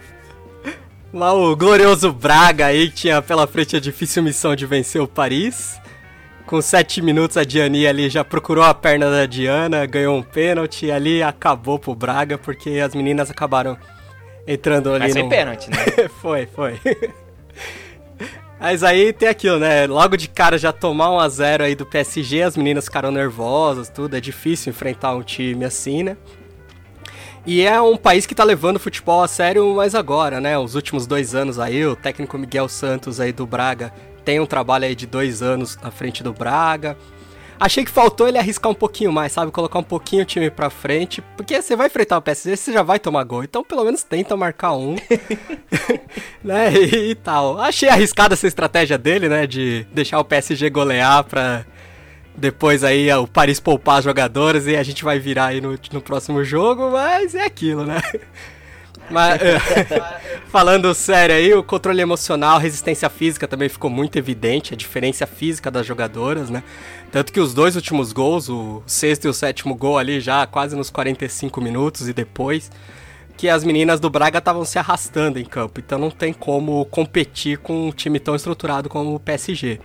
[1.11, 5.81] Lá o glorioso Braga aí tinha pela frente a difícil missão de vencer o Paris.
[6.45, 10.85] Com 7 minutos a Diani ali já procurou a perna da Diana, ganhou um pênalti
[10.85, 13.77] e ali acabou pro Braga porque as meninas acabaram
[14.47, 15.21] entrando ali Mas no...
[15.21, 16.09] foi pênalti, né?
[16.21, 16.79] foi, foi.
[18.59, 19.87] Mas aí tem aquilo, né?
[19.87, 23.89] Logo de cara já tomar um a 0 aí do PSG, as meninas ficaram nervosas,
[23.89, 24.17] tudo.
[24.17, 26.17] É difícil enfrentar um time assim, né?
[27.45, 30.57] E é um país que tá levando o futebol a sério mais agora, né?
[30.57, 33.93] Os últimos dois anos aí, o técnico Miguel Santos aí do Braga
[34.25, 36.97] tem um trabalho aí de dois anos na frente do Braga.
[37.59, 39.51] Achei que faltou ele arriscar um pouquinho mais, sabe?
[39.51, 41.21] Colocar um pouquinho o time pra frente.
[41.35, 43.43] Porque você vai enfrentar o PSG, você já vai tomar gol.
[43.43, 44.95] Então, pelo menos tenta marcar um.
[46.41, 46.73] né?
[46.73, 47.59] E, e, tal.
[47.59, 49.45] Achei arriscada essa estratégia dele, né?
[49.45, 51.65] De deixar o PSG golear pra
[52.35, 56.01] depois aí o Paris poupar as jogadoras e a gente vai virar aí no, no
[56.01, 56.91] próximo jogo.
[56.91, 58.01] Mas é aquilo, né?
[59.09, 59.41] Mas,
[60.49, 65.71] falando sério aí, o controle emocional, resistência física também ficou muito evidente, a diferença física
[65.71, 66.63] das jogadoras, né?
[67.11, 70.75] Tanto que os dois últimos gols, o sexto e o sétimo gol ali já quase
[70.75, 72.71] nos 45 minutos e depois,
[73.35, 75.79] que as meninas do Braga estavam se arrastando em campo.
[75.79, 79.79] Então não tem como competir com um time tão estruturado como o PSG.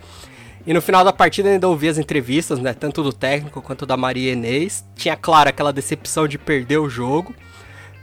[0.67, 3.97] E no final da partida ainda ouvi as entrevistas, né, tanto do técnico quanto da
[3.97, 4.85] Maria Inês.
[4.95, 7.35] Tinha claro aquela decepção de perder o jogo,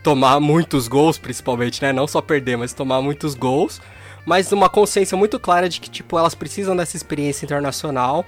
[0.04, 3.80] tomar muitos gols principalmente, né, não só perder, mas tomar muitos gols.
[4.26, 8.26] mas uma consciência muito clara de que, tipo, elas precisam dessa experiência internacional.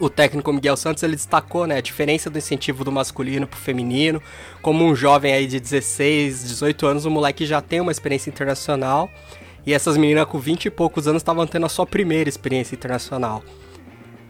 [0.00, 4.22] O técnico Miguel Santos, ele destacou, né, a diferença do incentivo do masculino pro feminino.
[4.62, 9.10] Como um jovem aí de 16, 18 anos, o moleque já tem uma experiência internacional.
[9.66, 13.42] E essas meninas com 20 e poucos anos estavam tendo a sua primeira experiência internacional.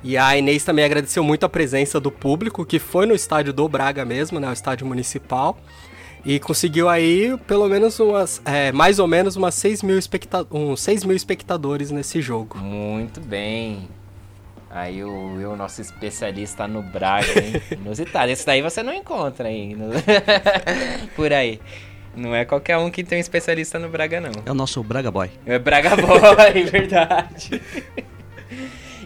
[0.02, 3.68] E a Inês também agradeceu muito a presença do público, que foi no estádio do
[3.68, 5.56] Braga mesmo, né, o estádio municipal.
[6.24, 8.42] E conseguiu aí pelo menos umas.
[8.44, 12.58] É, mais ou menos umas 6 mil, especta uns 6 mil espectadores nesse jogo.
[12.58, 13.88] Muito bem.
[14.70, 17.60] Aí o, o nosso especialista no Braga, hein?
[17.72, 18.30] Inusitado.
[18.30, 19.74] Esse daí você não encontra aí.
[19.74, 19.90] No...
[21.16, 21.60] Por aí.
[22.16, 24.32] Não é qualquer um que tem um especialista no Braga, não.
[24.46, 25.30] É o nosso Braga Boy.
[25.44, 27.60] É Braga Boy, verdade.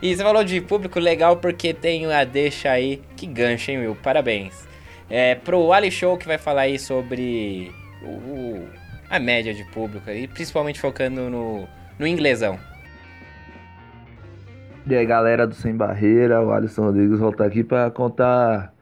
[0.03, 3.01] E você falou de público legal porque tem a deixa aí.
[3.17, 3.97] Que gancho, hein, Will?
[3.97, 4.67] Parabéns.
[5.09, 7.73] É, pro Ali Show que vai falar aí sobre
[8.03, 8.67] o,
[9.09, 12.59] a média de público e principalmente focando no, no inglesão.
[14.87, 18.75] E aí galera do Sem Barreira, o Alisson Rodrigues volta aqui para contar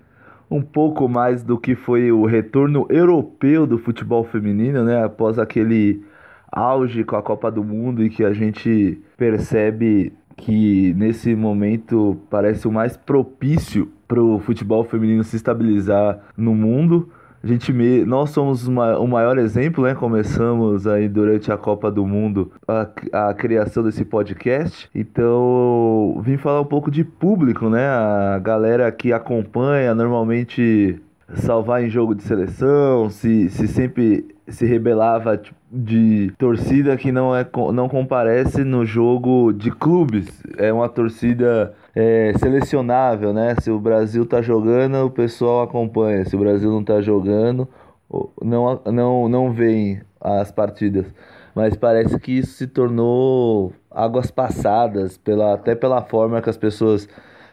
[0.50, 5.04] um pouco mais do que foi o retorno europeu do futebol feminino, né?
[5.04, 6.02] Após aquele
[6.50, 12.66] auge com a Copa do Mundo e que a gente percebe que nesse momento parece
[12.66, 17.10] o mais propício para o futebol feminino se estabilizar no mundo.
[17.42, 18.05] A gente me...
[18.05, 19.94] Nós somos uma, o maior exemplo, né?
[19.94, 22.88] Começamos aí durante a Copa do Mundo a,
[23.28, 24.88] a criação desse podcast.
[24.94, 27.85] Então, vim falar um pouco de público, né?
[27.85, 31.00] A galera que acompanha normalmente
[31.35, 37.35] salvar em jogo de seleção, se, se sempre se rebelava tipo, de torcida que não,
[37.35, 40.42] é, não comparece no jogo de clubes.
[40.58, 43.54] É uma torcida é, selecionável, né?
[43.58, 46.26] Se o Brasil tá jogando, o pessoal acompanha.
[46.26, 47.66] Se o Brasil não tá jogando,
[48.42, 51.06] não, não, não vem as partidas.
[51.54, 57.08] Mas parece que isso se tornou águas passadas, pela, até pela forma que as pessoas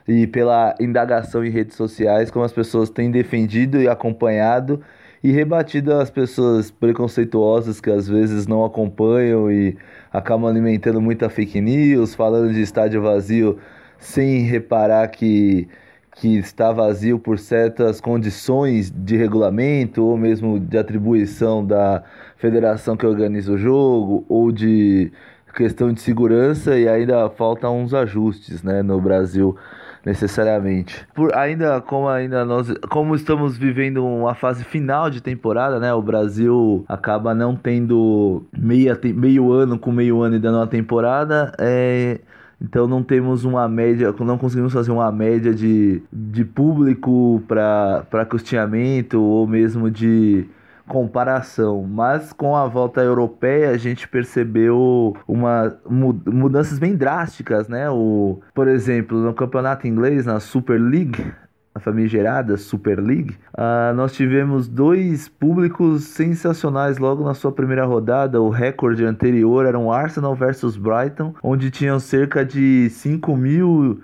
[0.05, 4.81] e pela indagação em redes sociais, como as pessoas têm defendido e acompanhado
[5.23, 9.77] e rebatido as pessoas preconceituosas que às vezes não acompanham e
[10.11, 13.57] acabam alimentando muita fake news, falando de estádio vazio
[13.97, 15.67] sem reparar que,
[16.15, 22.03] que está vazio por certas condições de regulamento ou mesmo de atribuição da
[22.37, 25.11] federação que organiza o jogo ou de
[25.53, 29.57] questão de segurança e ainda faltam uns ajustes né, no Brasil
[30.05, 31.05] necessariamente.
[31.13, 35.93] Por ainda como ainda nós como estamos vivendo uma fase final de temporada, né?
[35.93, 41.53] O Brasil acaba não tendo meia, meio ano com meio ano e dando uma temporada,
[41.59, 42.19] é
[42.61, 49.21] então não temos uma média, não conseguimos fazer uma média de, de público para custeamento
[49.21, 50.45] ou mesmo de
[50.89, 57.89] comparação, mas com a volta europeia a gente percebeu uma mudanças bem drásticas, né?
[57.89, 61.31] O, por exemplo, no campeonato inglês, na Super League,
[61.75, 68.41] a famigerada Super League, uh, nós tivemos dois públicos sensacionais logo na sua primeira rodada.
[68.41, 74.01] O recorde anterior era um Arsenal versus Brighton, onde tinham cerca de 5 mil,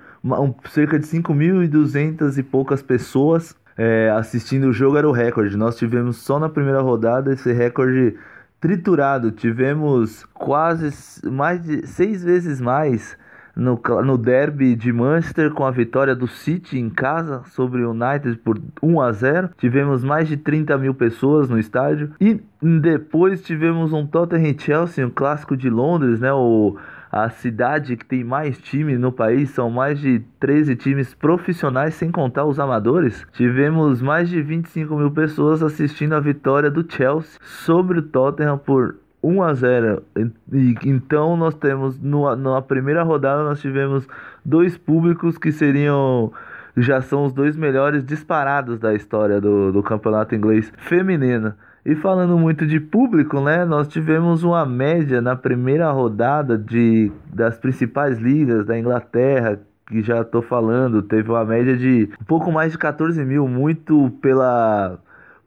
[0.69, 4.97] cerca de 5.200 e poucas pessoas é, assistindo o jogo.
[4.97, 5.57] Era o recorde.
[5.57, 8.15] Nós tivemos só na primeira rodada esse recorde
[8.59, 9.31] triturado.
[9.31, 10.91] Tivemos quase
[11.29, 13.17] mais de seis vezes mais
[13.55, 18.37] no, no derby de Manchester com a vitória do City em casa sobre o United
[18.39, 19.49] por 1 a 0.
[19.57, 25.09] Tivemos mais de 30 mil pessoas no estádio e depois tivemos um Tottenham Chelsea, um
[25.09, 26.33] clássico de Londres, né?
[26.33, 26.77] O
[27.15, 32.11] a cidade que tem mais times no país, são mais de 13 times profissionais, sem
[32.11, 33.25] contar os amadores.
[33.31, 38.97] Tivemos mais de 25 mil pessoas assistindo a vitória do Chelsea sobre o Tottenham por
[39.23, 40.03] 1 a 0.
[40.51, 44.05] E, então nós temos no, na primeira rodada nós tivemos
[44.43, 46.33] dois públicos que seriam
[46.75, 51.53] já são os dois melhores disparados da história do, do campeonato inglês feminino.
[51.85, 57.59] E falando muito de público, né, nós tivemos uma média na primeira rodada de, das
[57.59, 62.71] principais ligas da Inglaterra, que já estou falando, teve uma média de um pouco mais
[62.71, 64.97] de 14 mil, muito pela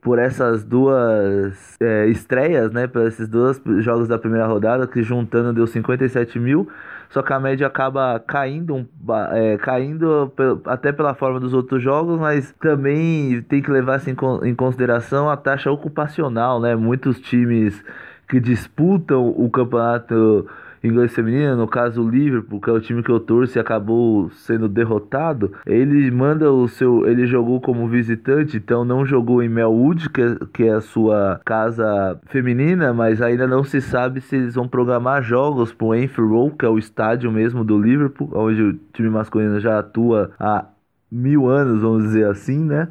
[0.00, 2.86] por essas duas é, estreias, né?
[2.86, 6.68] Por esses dois jogos da primeira rodada, que juntando deu 57 mil.
[7.10, 8.86] Só que a média acaba caindo,
[9.32, 10.32] é, caindo
[10.66, 14.00] até pela forma dos outros jogos, mas também tem que levar
[14.42, 16.76] em consideração a taxa ocupacional, né?
[16.76, 17.82] Muitos times
[18.28, 20.46] que disputam o campeonato
[20.82, 24.30] inglês feminina, no caso o Liverpool, que é o time que eu torço e acabou
[24.30, 30.10] sendo derrotado, ele manda o seu, ele jogou como visitante, então não jogou em Melwood,
[30.10, 34.54] que é, que é a sua casa feminina, mas ainda não se sabe se eles
[34.54, 38.74] vão programar jogos pro Anfield Road, que é o estádio mesmo do Liverpool, onde o
[38.92, 40.66] time masculino já atua há
[41.10, 42.88] mil anos, vamos dizer assim, né?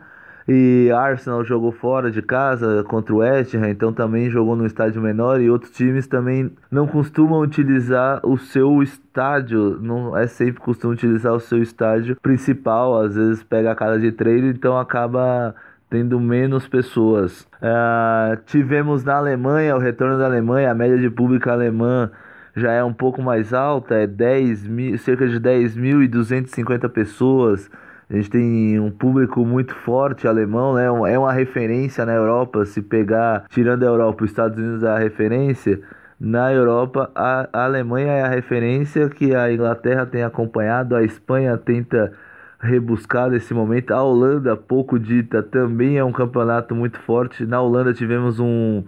[0.48, 5.02] E Arsenal jogou fora de casa contra o West Ham, então também jogou no estádio
[5.02, 5.42] menor.
[5.42, 11.34] E outros times também não costumam utilizar o seu estádio, não é sempre costumam utilizar
[11.34, 12.98] o seu estádio principal.
[13.02, 15.54] Às vezes pega a cara de treino, então acaba
[15.90, 17.42] tendo menos pessoas.
[17.62, 22.10] Uh, tivemos na Alemanha, o retorno da Alemanha, a média de público alemã
[22.56, 27.70] já é um pouco mais alta, é 10 mil, cerca de 10.250 pessoas.
[28.10, 30.86] A gente tem um público muito forte alemão, né?
[30.86, 32.66] É uma referência na Europa.
[32.66, 35.82] Se pegar, tirando a Europa, os Estados Unidos é a referência.
[36.20, 41.58] Na Europa, a, a Alemanha é a referência que a Inglaterra tem acompanhado, a Espanha
[41.58, 42.14] tenta
[42.60, 43.92] rebuscar nesse momento.
[43.92, 47.46] A Holanda, pouco dita, também é um campeonato muito forte.
[47.46, 48.84] Na Holanda tivemos um,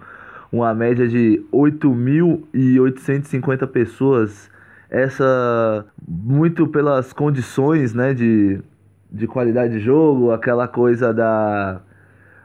[0.51, 4.49] uma média de 8.850 pessoas.
[4.89, 8.59] Essa muito pelas condições, né, de
[9.11, 11.81] de qualidade de jogo, aquela coisa da,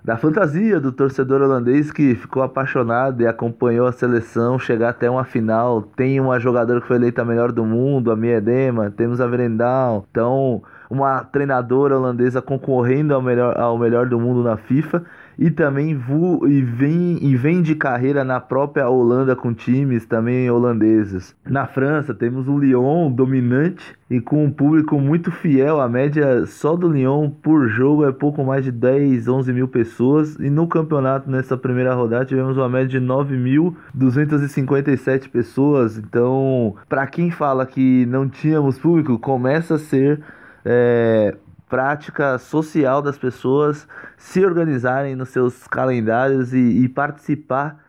[0.02, 5.24] da fantasia do torcedor holandês que ficou apaixonado e acompanhou a seleção chegar até uma
[5.24, 5.82] final.
[5.82, 10.06] Tem uma jogadora que foi eleita a melhor do mundo, a Miedema, temos a Verendal.
[10.10, 15.04] Então, uma treinadora holandesa concorrendo ao melhor, ao melhor do mundo na FIFA
[15.38, 21.34] e também e vem, e vem de carreira na própria Holanda com times também holandeses.
[21.44, 25.80] Na França temos o Lyon dominante e com um público muito fiel.
[25.80, 30.36] A média só do Lyon por jogo é pouco mais de 10, 11 mil pessoas.
[30.36, 35.98] E no campeonato, nessa primeira rodada, tivemos uma média de 9.257 pessoas.
[35.98, 40.20] Então, para quem fala que não tínhamos público, começa a ser.
[40.66, 41.36] É,
[41.74, 47.83] prática social das pessoas se organizarem nos seus calendários e, e participar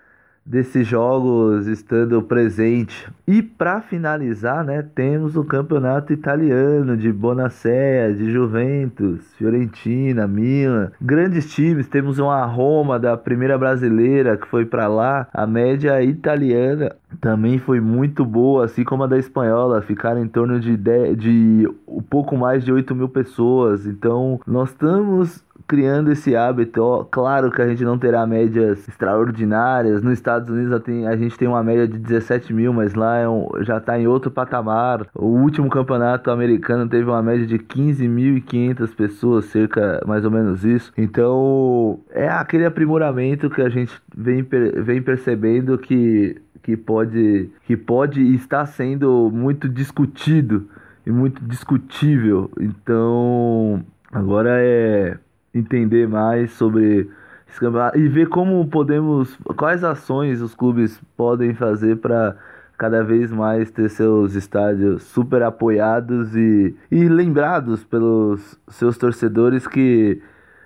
[0.45, 3.09] desses jogos estando presente.
[3.27, 11.51] E para finalizar, né, temos o campeonato italiano de Bonacea, de Juventus, Fiorentina, Milan, grandes
[11.51, 11.87] times.
[11.87, 15.27] Temos uma Roma da primeira brasileira que foi para lá.
[15.33, 20.59] A média italiana também foi muito boa, assim como a da espanhola, ficaram em torno
[20.59, 23.87] de, de, de um pouco mais de 8 mil pessoas.
[23.87, 27.07] Então, nós estamos criando esse hábito.
[27.11, 30.01] Claro que a gente não terá médias extraordinárias.
[30.01, 30.73] Nos Estados Unidos
[31.07, 34.07] a gente tem uma média de 17 mil, mas lá é um, já está em
[34.07, 35.07] outro patamar.
[35.13, 40.91] O último campeonato americano teve uma média de 15.500 pessoas, cerca mais ou menos isso.
[40.97, 48.21] Então é aquele aprimoramento que a gente vem, vem percebendo que, que, pode, que pode
[48.35, 50.67] estar sendo muito discutido
[51.05, 52.51] e muito discutível.
[52.59, 55.17] Então agora é
[55.55, 57.09] entender mais sobre
[57.49, 62.35] esse campeonato e ver como podemos, quais ações os clubes podem fazer para
[62.77, 70.21] cada vez mais ter seus estádios super apoiados e, e lembrados pelos seus torcedores que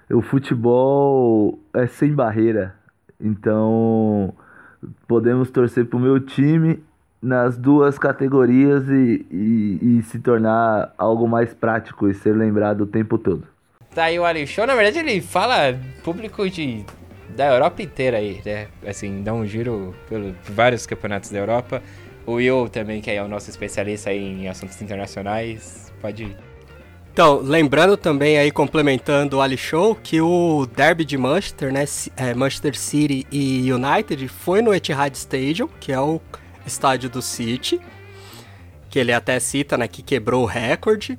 [0.10, 2.74] o futebol é sem barreira.
[3.22, 4.34] Então
[5.08, 6.82] podemos torcer para o meu time
[7.22, 12.88] nas duas categorias e, e, e se tornar algo mais prático e ser lembrado o
[12.88, 13.44] tempo todo.
[13.94, 16.86] Tá aí o Show, na verdade ele fala público de
[17.36, 18.68] da Europa inteira aí, né?
[18.86, 20.20] Assim, dá um giro por
[20.52, 21.82] vários campeonatos da Europa.
[22.26, 26.36] O Will também, que é o nosso especialista em assuntos internacionais, pode ir.
[27.12, 31.84] Então, lembrando também aí, complementando o Ali Show, que o Derby de Manchester, né,
[32.16, 36.22] é, Manchester City e United, foi no Etihad Stadium, que é o
[36.66, 37.82] estádio do City,
[38.90, 41.18] que ele até cita, né, que quebrou o recorde.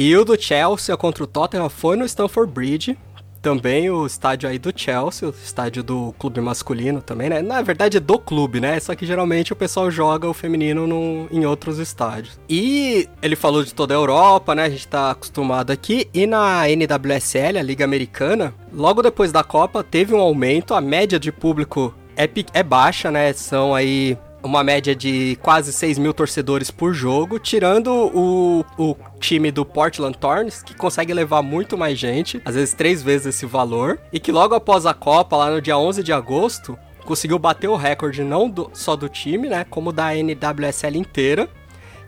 [0.00, 2.96] E o do Chelsea contra o Tottenham foi no Stamford Bridge.
[3.42, 7.42] Também o estádio aí do Chelsea, o estádio do clube masculino também, né?
[7.42, 8.78] Na verdade é do clube, né?
[8.78, 12.38] Só que geralmente o pessoal joga o feminino no, em outros estádios.
[12.48, 14.66] E ele falou de toda a Europa, né?
[14.66, 16.08] A gente tá acostumado aqui.
[16.14, 20.74] E na NWSL, a Liga Americana, logo depois da Copa, teve um aumento.
[20.74, 23.32] A média de público é, é baixa, né?
[23.32, 29.50] São aí uma média de quase 6 mil torcedores por jogo, tirando o, o time
[29.50, 33.98] do Portland Thorns, que consegue levar muito mais gente, às vezes três vezes esse valor,
[34.12, 37.76] e que logo após a Copa, lá no dia 11 de agosto, conseguiu bater o
[37.76, 41.48] recorde não do, só do time, né, como da NWSL inteira,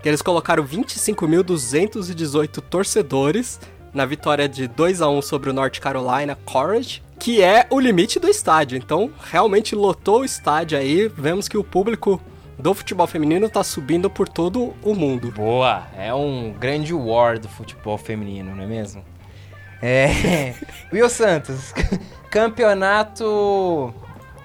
[0.03, 3.61] que eles colocaram 25.218 torcedores
[3.93, 8.19] na vitória de 2 a 1 sobre o North Carolina Courage, que é o limite
[8.19, 8.77] do estádio.
[8.77, 11.07] Então, realmente lotou o estádio aí.
[11.09, 12.21] Vemos que o público
[12.59, 15.31] do futebol feminino tá subindo por todo o mundo.
[15.31, 19.05] Boa, é um grande war do futebol feminino, não é mesmo?
[19.83, 20.55] É.
[20.93, 21.73] Will Santos,
[22.31, 23.95] campeonato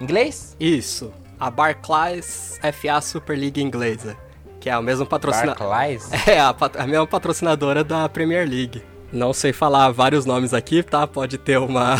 [0.00, 0.56] inglês?
[0.58, 4.16] Isso, a Barclays FA Super League inglesa,
[4.60, 5.58] que é a mesma patrocinadora.
[5.58, 6.10] Barclays?
[6.26, 8.82] É, a, pat- a mesma patrocinadora da Premier League.
[9.12, 11.06] Não sei falar vários nomes aqui, tá?
[11.06, 11.96] Pode ter uma.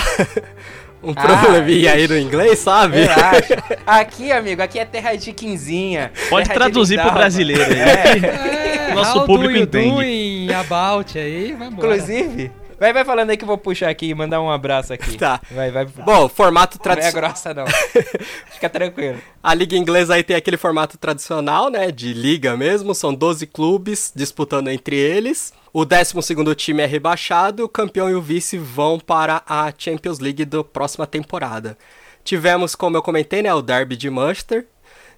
[1.03, 2.97] um probleminha aí no inglês, sabe?
[3.87, 6.11] Aqui, amigo, aqui é terra de quinzinha.
[6.29, 7.79] Pode traduzir pro brasileiro aí.
[7.79, 9.95] É, Nosso how público do you entende.
[9.95, 11.95] do em about aí, vai embora.
[11.95, 15.17] Inclusive, vai, vai falando aí que eu vou puxar aqui e mandar um abraço aqui.
[15.17, 15.41] Tá.
[15.51, 15.85] Vai, vai.
[15.85, 17.31] Bom, formato Não é tradicional.
[17.31, 17.65] grossa, não.
[18.53, 19.19] Fica tranquilo.
[19.43, 21.91] A liga inglesa aí tem aquele formato tradicional, né?
[21.91, 22.95] De liga mesmo.
[22.95, 25.53] São 12 clubes disputando entre eles.
[25.73, 26.15] O 12
[26.57, 27.65] time é rebaixado.
[27.65, 31.77] O campeão e o vice vão para a Champions League da próxima temporada.
[32.25, 33.53] Tivemos, como eu comentei, né?
[33.55, 34.67] O Derby de Manchester.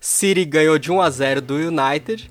[0.00, 2.30] City ganhou de 1 a 0 do United.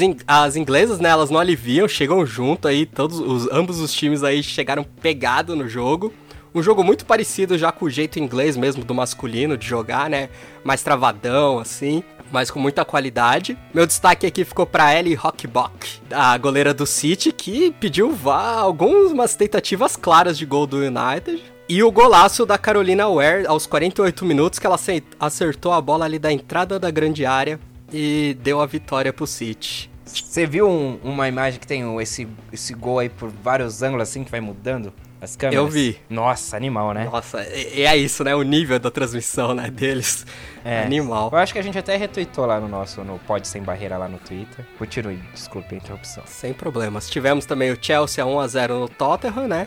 [0.00, 4.22] In- as inglesas, né, elas não aliviam, chegam junto aí, todos os, ambos os times
[4.22, 6.12] aí chegaram pegado no jogo.
[6.54, 10.28] Um jogo muito parecido já com o jeito inglês mesmo do masculino de jogar, né?
[10.62, 13.58] Mais travadão, assim, mas com muita qualidade.
[13.74, 19.34] Meu destaque aqui ficou pra Ellie Hockbock, a goleira do City, que pediu vá algumas
[19.34, 21.42] tentativas claras de gol do United.
[21.68, 24.78] E o golaço da Carolina Ware aos 48 minutos, que ela
[25.18, 27.58] acertou a bola ali da entrada da grande área
[27.94, 29.90] e deu a vitória pro City.
[30.04, 34.22] Você viu um- uma imagem que tem esse, esse gol aí por vários ângulos assim
[34.24, 35.64] que vai mudando as câmeras?
[35.64, 35.98] Eu vi.
[36.10, 37.04] Nossa, animal, né?
[37.10, 38.34] Nossa, e, e é isso, né?
[38.34, 40.26] O nível da transmissão, né, deles.
[40.64, 40.82] É.
[40.82, 41.30] Animal.
[41.32, 44.08] Eu acho que a gente até retweetou lá no nosso, no Pod Sem Barreira lá
[44.08, 44.64] no Twitter.
[44.78, 46.22] Continue, desculpe a interrupção.
[46.26, 47.08] Sem problemas.
[47.08, 49.66] Tivemos também o Chelsea 1x0 no Tottenham, né?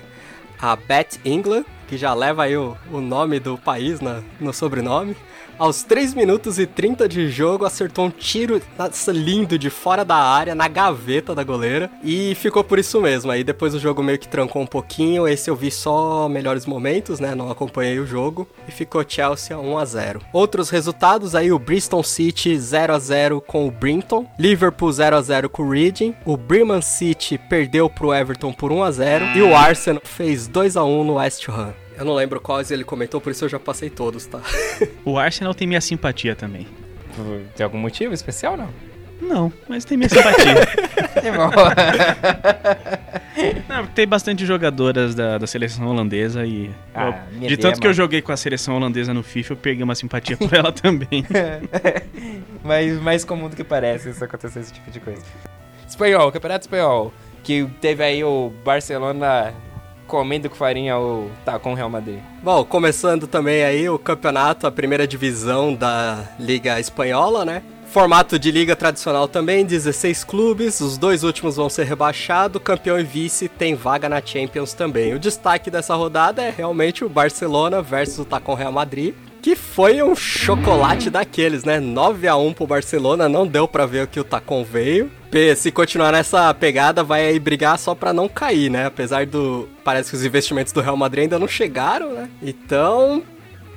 [0.60, 5.16] A Bet England, que já leva aí o, o nome do país na, no sobrenome.
[5.60, 8.62] Aos 3 minutos e 30 de jogo, acertou um tiro
[9.08, 11.90] lindo de fora da área, na gaveta da goleira.
[12.04, 13.32] E ficou por isso mesmo.
[13.32, 15.28] Aí depois o jogo meio que trancou um pouquinho.
[15.28, 17.34] Esse eu vi só melhores momentos, né?
[17.34, 18.48] Não acompanhei o jogo.
[18.68, 20.22] E ficou Chelsea 1x0.
[20.32, 24.28] Outros resultados aí, o Bristol City 0x0 com o Brinton.
[24.38, 26.14] Liverpool 0x0 com o Reading.
[26.24, 29.36] O Birmingham City perdeu pro Everton por 1x0.
[29.36, 31.74] E o Arsenal fez 2x1 no West Ham.
[31.98, 34.40] Eu não lembro quais ele comentou, por isso eu já passei todos, tá?
[35.04, 36.68] O Arsenal tem minha simpatia também.
[37.56, 38.70] Tem algum motivo especial, não?
[39.20, 40.56] Não, mas tem minha simpatia.
[41.20, 41.50] Que bom.
[43.68, 46.70] Não, porque tem bastante jogadoras da, da seleção holandesa e.
[46.94, 49.84] Ah, eu- de tanto que eu joguei com a seleção holandesa no FIFA, eu peguei
[49.84, 51.26] uma simpatia por ela também.
[52.64, 55.22] Mas mais comum do que parece isso acontecer esse tipo de coisa.
[55.88, 57.14] Espanhol, Campeonato Espanhol.
[57.44, 59.54] Que teve aí o Barcelona
[60.08, 62.20] comendo com farinha o tá com o Real Madrid.
[62.42, 67.62] Bom, começando também aí o campeonato, a primeira divisão da Liga Espanhola, né?
[67.88, 73.04] Formato de liga tradicional também, 16 clubes, os dois últimos vão ser rebaixados, campeão e
[73.04, 75.14] vice tem vaga na Champions também.
[75.14, 80.04] O destaque dessa rodada é realmente o Barcelona versus o Tacon Real Madrid, que foi
[80.04, 81.80] um chocolate daqueles, né?
[81.80, 85.10] 9 a 1 pro Barcelona, não deu pra ver o que o Tacon veio.
[85.56, 88.86] Se continuar nessa pegada, vai aí brigar só pra não cair, né?
[88.86, 89.68] Apesar do.
[89.84, 92.30] Parece que os investimentos do Real Madrid ainda não chegaram, né?
[92.42, 93.24] Então.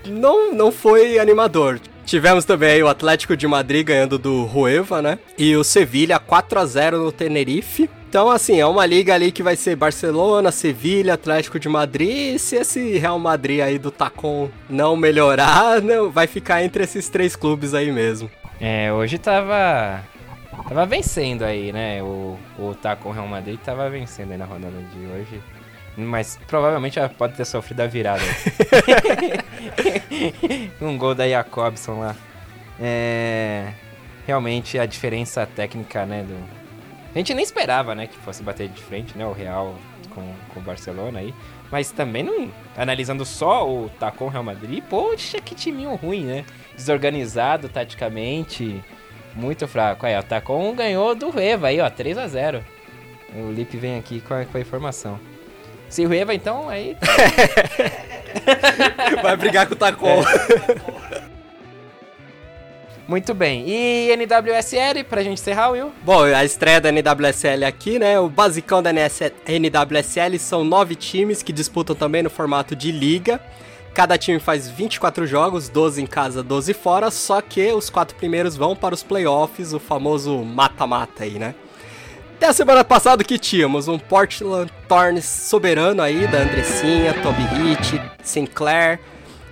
[0.06, 1.78] Não, não foi animador.
[2.06, 5.18] Tivemos também o Atlético de Madrid ganhando do Rueva, né?
[5.38, 7.88] E o Sevilha 4 a 0 no Tenerife.
[8.08, 12.34] Então, assim, é uma liga ali que vai ser Barcelona, Sevilha, Atlético de Madrid.
[12.34, 17.08] E se esse Real Madrid aí do Tacon não melhorar, não, vai ficar entre esses
[17.08, 18.28] três clubes aí mesmo.
[18.60, 20.02] É, hoje tava.
[20.68, 22.02] Tava vencendo aí, né?
[22.02, 25.42] O, o tá com o Real Madrid tava vencendo aí na rodada de hoje.
[25.96, 28.22] Mas provavelmente ela pode ter sofrido a virada.
[30.80, 32.16] um gol da Jacobson lá.
[32.80, 33.72] É.
[34.26, 36.22] Realmente a diferença técnica, né?
[36.22, 36.36] Do...
[37.14, 38.06] A gente nem esperava, né?
[38.06, 39.26] Que fosse bater de frente, né?
[39.26, 39.74] O Real
[40.10, 41.34] com, com o Barcelona aí.
[41.70, 42.50] Mas também não.
[42.76, 46.44] Analisando só o Tacon Real Madrid, poxa, que timinho ruim, né?
[46.76, 48.82] Desorganizado taticamente.
[49.34, 50.06] Muito fraco.
[50.06, 52.64] Aí, ó, o Tacon ganhou do Rueva aí, ó, 3 a 0
[53.34, 55.18] O Lipe vem aqui com a, com a informação.
[55.88, 56.96] Se o Rueva, então, aí.
[59.22, 60.24] Vai brigar com o Tacon.
[63.10, 63.64] Muito bem.
[63.68, 65.90] E NWSL, pra gente encerrar, Will?
[66.04, 68.20] Bom, a estreia da NWSL aqui, né?
[68.20, 73.40] O basicão da NWSL são nove times que disputam também no formato de liga.
[73.94, 78.56] Cada time faz 24 jogos, 12 em casa, 12 fora, só que os quatro primeiros
[78.56, 81.54] vão para os playoffs, o famoso mata-mata aí, né?
[82.36, 88.00] Até a semana passada que tínhamos um Portland Thorns soberano aí, da Andressinha, Toby Hit,
[88.22, 89.00] Sinclair,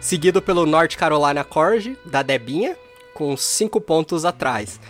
[0.00, 2.76] seguido pelo North Carolina Corge, da Debinha,
[3.12, 4.80] com 5 pontos atrás.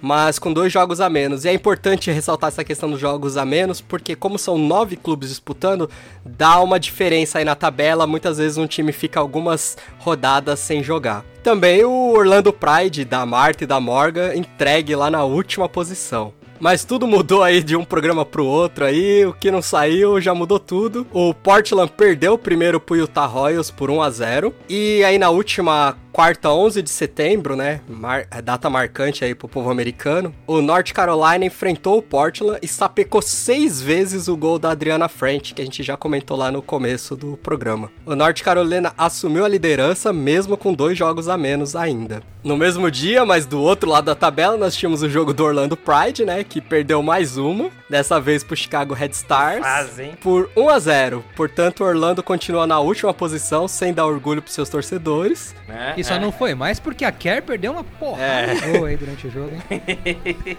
[0.00, 1.44] Mas com dois jogos a menos.
[1.44, 5.28] E é importante ressaltar essa questão dos jogos a menos, porque como são nove clubes
[5.28, 5.90] disputando,
[6.24, 8.06] dá uma diferença aí na tabela.
[8.06, 11.24] Muitas vezes um time fica algumas rodadas sem jogar.
[11.42, 16.32] Também o Orlando Pride da Marta e da Morgan entregue lá na última posição.
[16.60, 20.34] Mas tudo mudou aí de um programa pro outro aí, o que não saiu já
[20.34, 21.06] mudou tudo.
[21.12, 25.30] O Portland perdeu o primeiro pro Utah Royals por 1 a 0 e aí na
[25.30, 27.80] última quarta, 11 de setembro, né?
[27.88, 30.34] Mar é data marcante aí pro povo americano.
[30.48, 35.54] O North Carolina enfrentou o Portland e sapecou seis vezes o gol da Adriana French,
[35.54, 37.88] que a gente já comentou lá no começo do programa.
[38.04, 42.20] O North Carolina assumiu a liderança mesmo com dois jogos a menos ainda.
[42.42, 45.76] No mesmo dia, mas do outro lado da tabela, nós tínhamos o jogo do Orlando
[45.76, 46.42] Pride, né?
[46.42, 49.60] Que perdeu mais uma, dessa vez pro Chicago Red Stars.
[49.60, 50.12] Fazem.
[50.20, 54.54] Por 1 a 0 Portanto, o Orlando continua na última posição, sem dar orgulho pros
[54.54, 55.54] seus torcedores.
[55.66, 55.94] Né?
[55.96, 56.18] E só É.
[56.18, 58.54] não foi mais porque a Kerr perdeu uma porra É.
[58.54, 60.56] de gol aí durante o jogo, hein?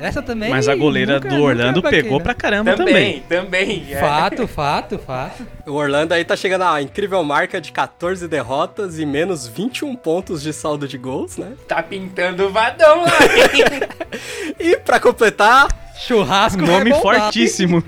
[0.00, 0.50] Essa também.
[0.50, 2.24] Mas a goleira nunca- do Orlando baquei, pegou né?
[2.24, 3.20] pra caramba também.
[3.20, 3.86] Também, também.
[3.92, 4.00] é.
[4.00, 5.46] Fato, fato, fato.
[5.64, 10.42] O Orlando aí tá chegando à incrível marca de 14 derrotas e menos 21 pontos
[10.42, 11.52] de saldo de gols, né?
[11.68, 13.12] Tá pintando o vadão lá.
[14.58, 17.82] E pra completar, Churrasco Nome fortíssimo.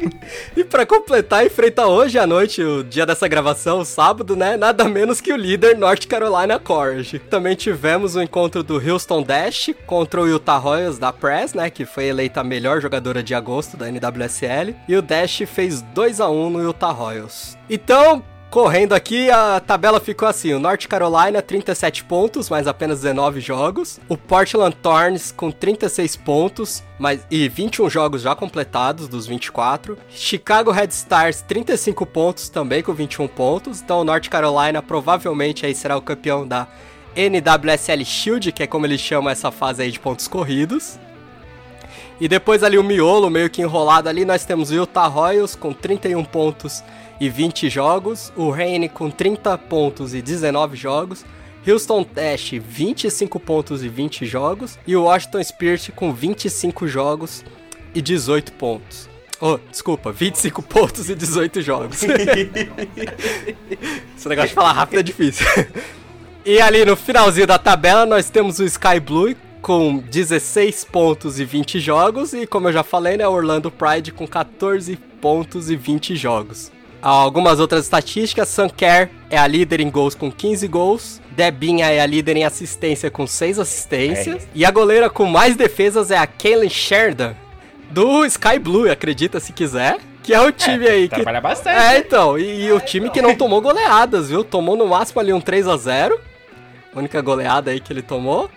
[0.57, 4.57] e para completar, enfrenta hoje à noite, o dia dessa gravação, o sábado, né?
[4.57, 7.19] Nada menos que o líder North Carolina Courage.
[7.19, 11.69] Também tivemos o encontro do Houston Dash contra o Utah Royals da Press, né?
[11.69, 14.75] Que foi eleita a melhor jogadora de agosto da NWSL.
[14.89, 17.57] E o Dash fez 2 a 1 no Utah Royals.
[17.69, 23.41] Então, Correndo aqui, a tabela ficou assim: o North Carolina, 37 pontos, mas apenas 19
[23.41, 24.01] jogos.
[24.09, 29.99] O Portland Thorns com 36 pontos, mas, e 21 jogos já completados dos 24.
[30.09, 33.83] Chicago Red Stars, 35 pontos também com 21 pontos.
[33.83, 36.69] Então o North Carolina provavelmente aí será o campeão da
[37.17, 40.99] NWSL Shield, que é como eles chamam essa fase aí de pontos corridos.
[42.19, 45.73] E depois ali o miolo, meio que enrolado ali, nós temos o Utah Royals com
[45.73, 46.83] 31 pontos
[47.21, 51.25] e 20 jogos, o Reine com 30 pontos e 19 jogos,
[51.67, 57.45] Houston Dash 25 pontos e 20 jogos e o Washington Spirit com 25 jogos
[57.95, 59.09] e 18 pontos.
[59.41, 62.03] Oh, desculpa, 25 pontos e 18 jogos.
[64.17, 65.47] Esse negócio de falar rápido é difícil.
[66.45, 71.45] E ali no finalzinho da tabela nós temos o Sky Blue com 16 pontos e
[71.45, 75.75] 20 jogos e como eu já falei, né, o Orlando Pride com 14 pontos e
[75.75, 76.71] 20 jogos.
[77.03, 82.07] Algumas outras estatísticas, Sunker é a líder em gols com 15 gols, Debinha é a
[82.07, 86.69] líder em assistência com 6 assistências, e a goleira com mais defesas é a Kaylin
[86.69, 87.35] Sheridan,
[87.91, 91.15] do Sky Blue, acredita se quiser, que é o time aí que...
[91.15, 91.79] Trabalha bastante.
[91.79, 94.43] É, então, e, e o time que não tomou goleadas, viu?
[94.43, 96.19] Tomou no máximo ali um 3 a 0
[96.99, 98.51] única goleada aí que ele tomou,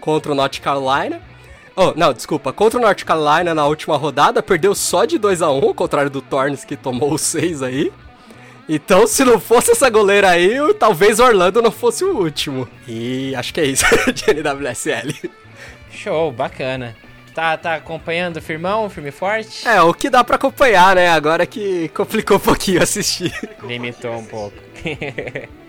[0.00, 1.20] contra o North Carolina.
[1.76, 5.50] Oh, não, desculpa, contra o North Carolina na última rodada, perdeu só de 2 a
[5.50, 7.92] 1 ao contrário do Tornes que tomou os 6 aí.
[8.68, 12.68] Então, se não fosse essa goleira aí, talvez Orlando não fosse o último.
[12.88, 15.30] E acho que é isso de NWSL.
[15.90, 16.96] Show, bacana.
[17.34, 19.68] Tá, tá acompanhando firmão, firme forte?
[19.68, 21.08] É, o que dá pra acompanhar, né?
[21.08, 23.32] Agora que complicou um pouquinho assistir.
[23.64, 24.56] Limitou um pouco.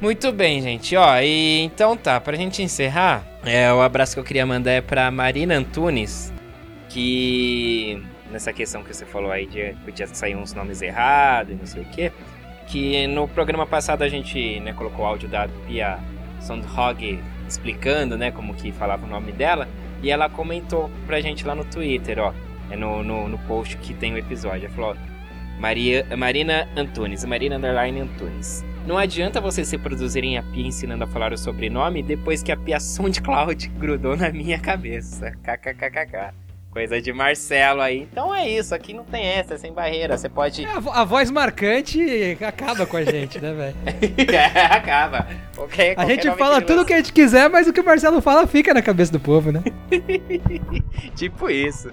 [0.00, 0.96] Muito bem, gente.
[0.96, 4.80] Ó, e então tá, pra gente encerrar, é, o abraço que eu queria mandar é
[4.80, 6.32] pra Marina Antunes,
[6.88, 11.66] que nessa questão que você falou aí de podia sair uns nomes errados e não
[11.66, 12.12] sei o quê,
[12.66, 15.98] que no programa passado a gente né, colocou o áudio da Pia
[16.40, 19.68] Sondhog explicando, né, como que falava o nome dela,
[20.02, 22.32] e ela comentou pra gente lá no Twitter, ó,
[22.70, 24.96] é no, no, no post que tem o episódio, ela falou,
[25.58, 28.64] Maria, Marina Antunes, Marina Underline Antunes.
[28.86, 32.80] Não adianta vocês reproduzirem a Pia ensinando a falar o sobrenome depois que a Pia
[32.80, 35.32] SoundCloud grudou na minha cabeça.
[35.42, 36.34] KKKKK.
[36.70, 38.02] Coisa de Marcelo aí.
[38.10, 40.16] Então é isso, aqui não tem essa, é sem barreira.
[40.16, 40.64] Você pode.
[40.64, 43.76] A, vo- a voz marcante acaba com a gente, né, velho?
[44.32, 45.26] É, acaba.
[45.54, 48.20] Qualquer- A gente fala tudo o que a gente quiser, mas o que o Marcelo
[48.22, 49.62] fala fica na cabeça do povo, né?
[51.16, 51.90] Tipo isso.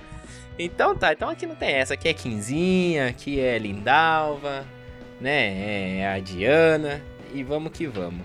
[0.59, 1.95] Então tá, então aqui não tem essa.
[1.95, 4.63] Aqui é Quinzinha, aqui é Lindalva,
[5.20, 5.99] né?
[5.99, 7.01] É a Diana.
[7.34, 8.22] E vamos que vamos.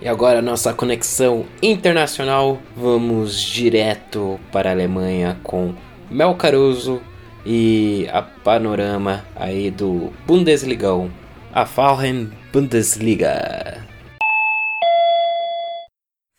[0.00, 2.58] E agora nossa conexão internacional.
[2.76, 5.74] Vamos direto para a Alemanha com
[6.10, 7.02] Mel Caruso
[7.44, 11.10] e a panorama aí do Bundesligão.
[11.52, 13.86] A Fallen Bundesliga.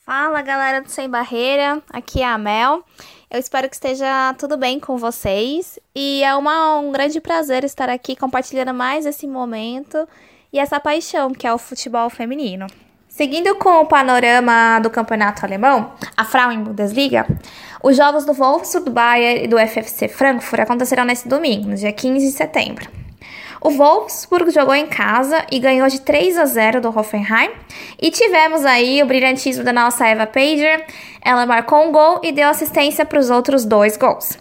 [0.06, 2.84] Fala galera do Sem Barreira, aqui é a Mel.
[3.32, 7.88] Eu espero que esteja tudo bem com vocês e é uma, um grande prazer estar
[7.88, 10.08] aqui compartilhando mais esse momento
[10.52, 12.66] e essa paixão que é o futebol feminino.
[13.08, 17.28] Seguindo com o panorama do campeonato alemão, a Frauen Bundesliga,
[17.84, 22.26] os jogos do Wolfsburg Bayern e do FFC Frankfurt acontecerão nesse domingo, no dia 15
[22.26, 22.90] de setembro.
[23.62, 27.52] O Wolfsburg jogou em casa e ganhou de 3 a 0 do Hoffenheim.
[28.02, 30.86] E tivemos aí o brilhantismo da nossa Eva Pager.
[31.22, 34.38] Ela marcou um gol e deu assistência para os outros dois gols.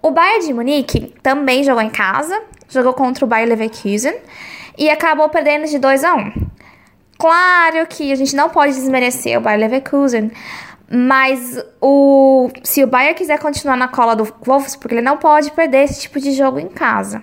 [0.00, 4.14] O Bayern de Munique também jogou em casa, jogou contra o Bayer Leverkusen
[4.78, 6.32] e acabou perdendo de 2 a 1.
[7.18, 10.30] Claro que a gente não pode desmerecer o Bayer Leverkusen,
[10.90, 15.84] mas o, se o Bayern quiser continuar na cola do Wolfsburg, ele não pode perder
[15.84, 17.22] esse tipo de jogo em casa.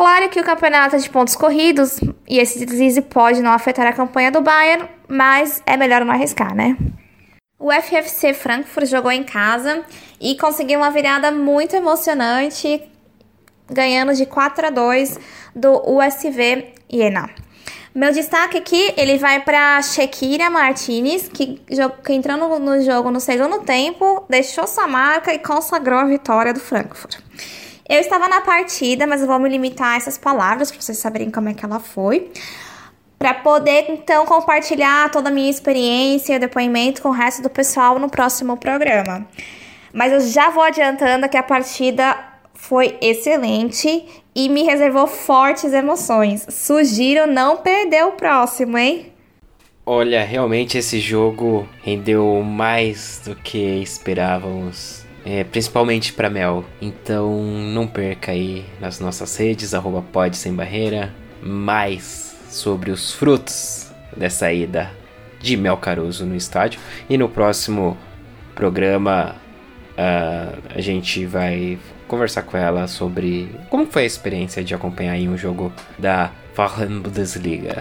[0.00, 3.92] Claro que o campeonato é de pontos corridos e esse deslize pode não afetar a
[3.92, 6.74] campanha do Bayern, mas é melhor não arriscar, né?
[7.58, 9.84] O FFC Frankfurt jogou em casa
[10.18, 12.82] e conseguiu uma virada muito emocionante,
[13.70, 15.18] ganhando de 4 a 2
[15.54, 17.28] do USV Iena.
[17.94, 21.60] Meu destaque aqui, ele vai para Shekira Martinez, que,
[22.02, 26.54] que entrou no, no jogo no segundo tempo, deixou sua marca e consagrou a vitória
[26.54, 27.18] do Frankfurt.
[27.90, 31.28] Eu estava na partida, mas eu vou me limitar a essas palavras para vocês saberem
[31.28, 32.30] como é que ela foi.
[33.18, 37.98] Para poder então compartilhar toda a minha experiência e depoimento com o resto do pessoal
[37.98, 39.26] no próximo programa.
[39.92, 42.16] Mas eu já vou adiantando que a partida
[42.54, 46.46] foi excelente e me reservou fortes emoções.
[46.48, 49.12] Sugiro não perder o próximo, hein?
[49.84, 56.64] Olha, realmente esse jogo rendeu mais do que esperávamos, é, principalmente para Mel.
[56.80, 61.12] Então não perca aí nas nossas redes, arroba pode sem barreira,
[61.42, 64.90] mais sobre os frutos dessa ida
[65.40, 66.80] de Mel Caruso no estádio.
[67.08, 67.96] E no próximo
[68.54, 69.36] programa
[69.92, 75.38] uh, a gente vai conversar com ela sobre como foi a experiência de acompanhar um
[75.38, 77.76] jogo da Frauen Bundesliga.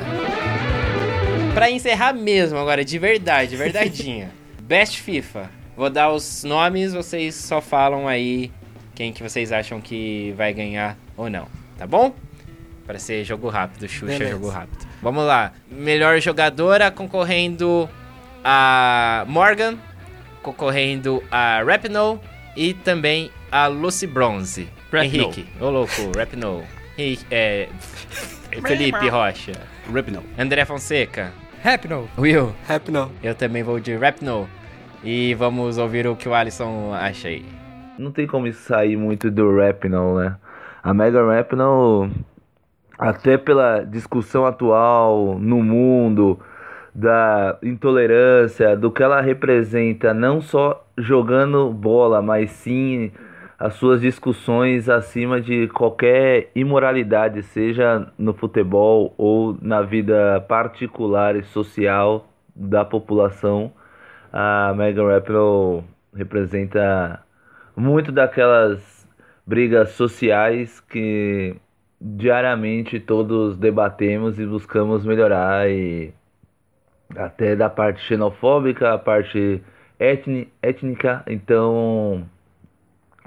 [1.53, 4.31] Para encerrar mesmo agora, de verdade, verdadeinha.
[4.61, 5.58] Best FIFA.
[5.79, 8.51] Vou dar os nomes, vocês só falam aí
[8.93, 12.13] quem que vocês acham que vai ganhar ou não, tá bom?
[12.85, 14.31] Para ser jogo rápido, Xuxa Beleza.
[14.31, 14.85] jogo rápido.
[15.01, 15.53] Vamos lá.
[15.71, 17.89] Melhor jogadora concorrendo
[18.43, 19.77] a Morgan,
[20.43, 22.19] concorrendo a Rapinoe
[22.57, 24.67] e também a Lucy Bronze.
[24.91, 25.47] Rap Henrique.
[25.61, 26.65] Ô oh, louco, Rapinoe.
[27.31, 27.69] É,
[28.67, 29.53] Felipe Rocha.
[29.89, 30.25] Rapinoe.
[30.37, 31.31] André Fonseca.
[31.63, 32.09] Rapinoe.
[32.17, 32.53] Will.
[32.67, 33.11] Rapinoe.
[33.23, 34.58] Eu também vou de Rapinoe.
[35.03, 37.45] E vamos ouvir o que o Alisson acha aí.
[37.97, 40.35] Não tem como sair muito do Rapinoe, né?
[40.83, 42.11] A Mega Rapinoe,
[42.97, 46.37] até pela discussão atual no mundo,
[46.93, 53.11] da intolerância, do que ela representa, não só jogando bola, mas sim
[53.57, 61.43] as suas discussões acima de qualquer imoralidade, seja no futebol ou na vida particular e
[61.43, 63.71] social da população.
[64.31, 67.23] A Megan Rapinoe representa
[67.75, 69.07] muito daquelas
[69.45, 71.55] brigas sociais que
[71.99, 76.13] diariamente todos debatemos e buscamos melhorar e
[77.15, 79.63] até da parte xenofóbica, a parte
[79.99, 82.23] étnica, então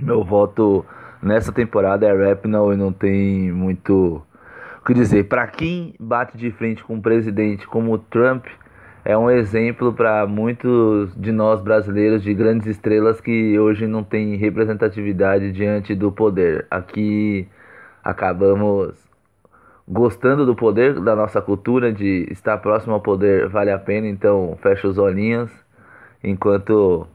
[0.01, 0.87] meu voto
[1.21, 4.23] nessa temporada é Rapinoe e não tem muito
[4.81, 5.25] o que dizer.
[5.25, 8.47] Para quem bate de frente com um presidente como o Trump,
[9.05, 14.37] é um exemplo para muitos de nós brasileiros de grandes estrelas que hoje não tem
[14.37, 16.67] representatividade diante do poder.
[16.71, 17.49] Aqui
[18.03, 18.95] acabamos
[19.89, 24.57] gostando do poder da nossa cultura de estar próximo ao poder vale a pena, então
[24.63, 25.51] fecha os olhinhos
[26.23, 27.07] enquanto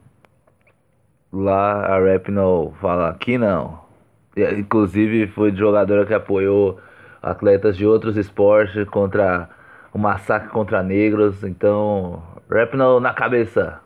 [1.31, 3.79] Lá a Rapinoe fala aqui não.
[4.57, 6.79] Inclusive foi jogadora que apoiou
[7.21, 9.49] atletas de outros esportes contra
[9.97, 11.43] o massacre contra negros.
[11.43, 13.79] Então, Rapinoe na cabeça.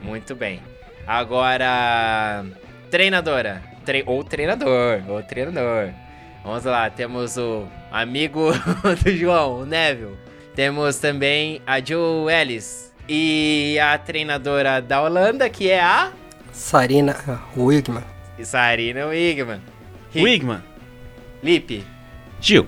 [0.00, 0.62] Muito bem.
[1.04, 2.44] Agora,
[2.90, 3.60] treinadora.
[3.84, 5.02] Tre ou treinador.
[5.08, 5.90] Ou treinador.
[6.44, 8.52] Vamos lá, temos o amigo
[9.02, 10.16] do João, o Neville.
[10.54, 12.94] Temos também a Joe Ellis.
[13.08, 16.12] E a treinadora da Holanda, que é a
[16.52, 17.16] Sarina
[17.56, 18.04] Wigman.
[18.42, 19.60] Sarina Wigman.
[20.14, 20.62] Wigman.
[21.42, 21.84] Lipe.
[22.40, 22.66] Gil.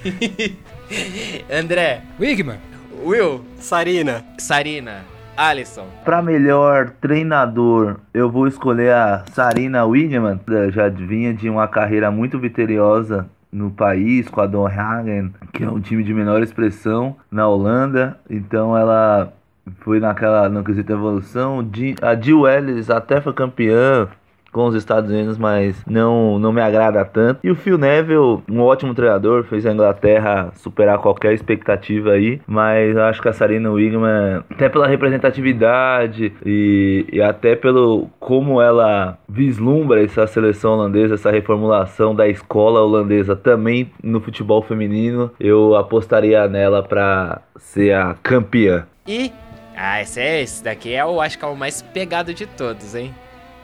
[1.50, 2.02] André.
[2.18, 2.58] Wigman.
[3.04, 3.44] Will.
[3.58, 4.24] Sarina.
[4.38, 5.04] Sarina.
[5.36, 5.86] Alisson.
[6.04, 10.38] Para melhor treinador, eu vou escolher a Sarina Wigman.
[10.70, 15.70] Já vinha de uma carreira muito vitoriosa no país com a Don Hagen, que é
[15.70, 18.18] um time de menor expressão na Holanda.
[18.28, 19.32] Então ela
[19.80, 21.66] foi naquela no quesito evolução.
[22.02, 24.08] A Jill Ellis até foi campeã
[24.52, 27.40] com os Estados Unidos, mas não, não me agrada tanto.
[27.42, 32.96] E o Phil Neville, um ótimo treinador, fez a Inglaterra superar qualquer expectativa aí, mas
[32.96, 39.18] eu acho que a Sarina Wigman, até pela representatividade e, e até pelo como ela
[39.28, 46.46] vislumbra essa seleção holandesa, essa reformulação da escola holandesa também no futebol feminino, eu apostaria
[46.48, 48.86] nela para ser a campeã.
[49.06, 49.32] E
[49.76, 52.94] ah, esse, é, esse daqui é o acho que é o mais pegado de todos,
[52.94, 53.14] hein?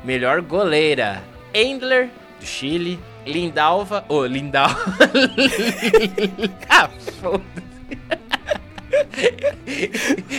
[0.06, 2.98] Melhor goleira: Endler, do Chile.
[3.26, 4.04] Lindalva.
[4.08, 4.76] Ô, oh, Lindalva.
[6.70, 6.88] ah,
[7.20, 7.66] foda-se.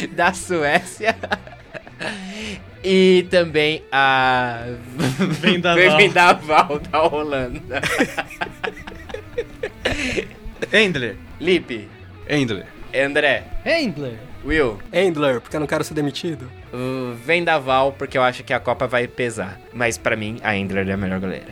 [0.07, 1.18] da Suécia.
[2.82, 4.68] E também a.
[5.41, 5.97] Vendaval.
[5.99, 7.82] Vendaval da Holanda.
[10.72, 11.18] Endler.
[11.41, 11.89] Lipe.
[12.30, 12.68] Endler.
[12.95, 13.43] André.
[13.65, 14.18] Endler.
[14.45, 14.80] Will.
[14.93, 16.49] Endler, porque eu não quero ser demitido.
[16.74, 19.59] O Vendaval, porque eu acho que a Copa vai pesar.
[19.74, 21.47] Mas pra mim, a Endler é a melhor goleira.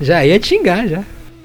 [0.00, 1.02] Já ia te xingar, já.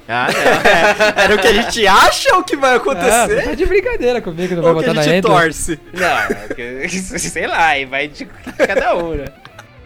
[0.08, 1.22] Ah, não.
[1.22, 3.44] Era o que a gente acha ou o que vai Ah, acontecer?
[3.44, 5.32] tá de brincadeira comigo, não vai que a botar na gente Endler.
[5.42, 5.80] torce?
[5.94, 8.26] não, sei lá, aí vai de
[8.66, 9.26] cada um, né?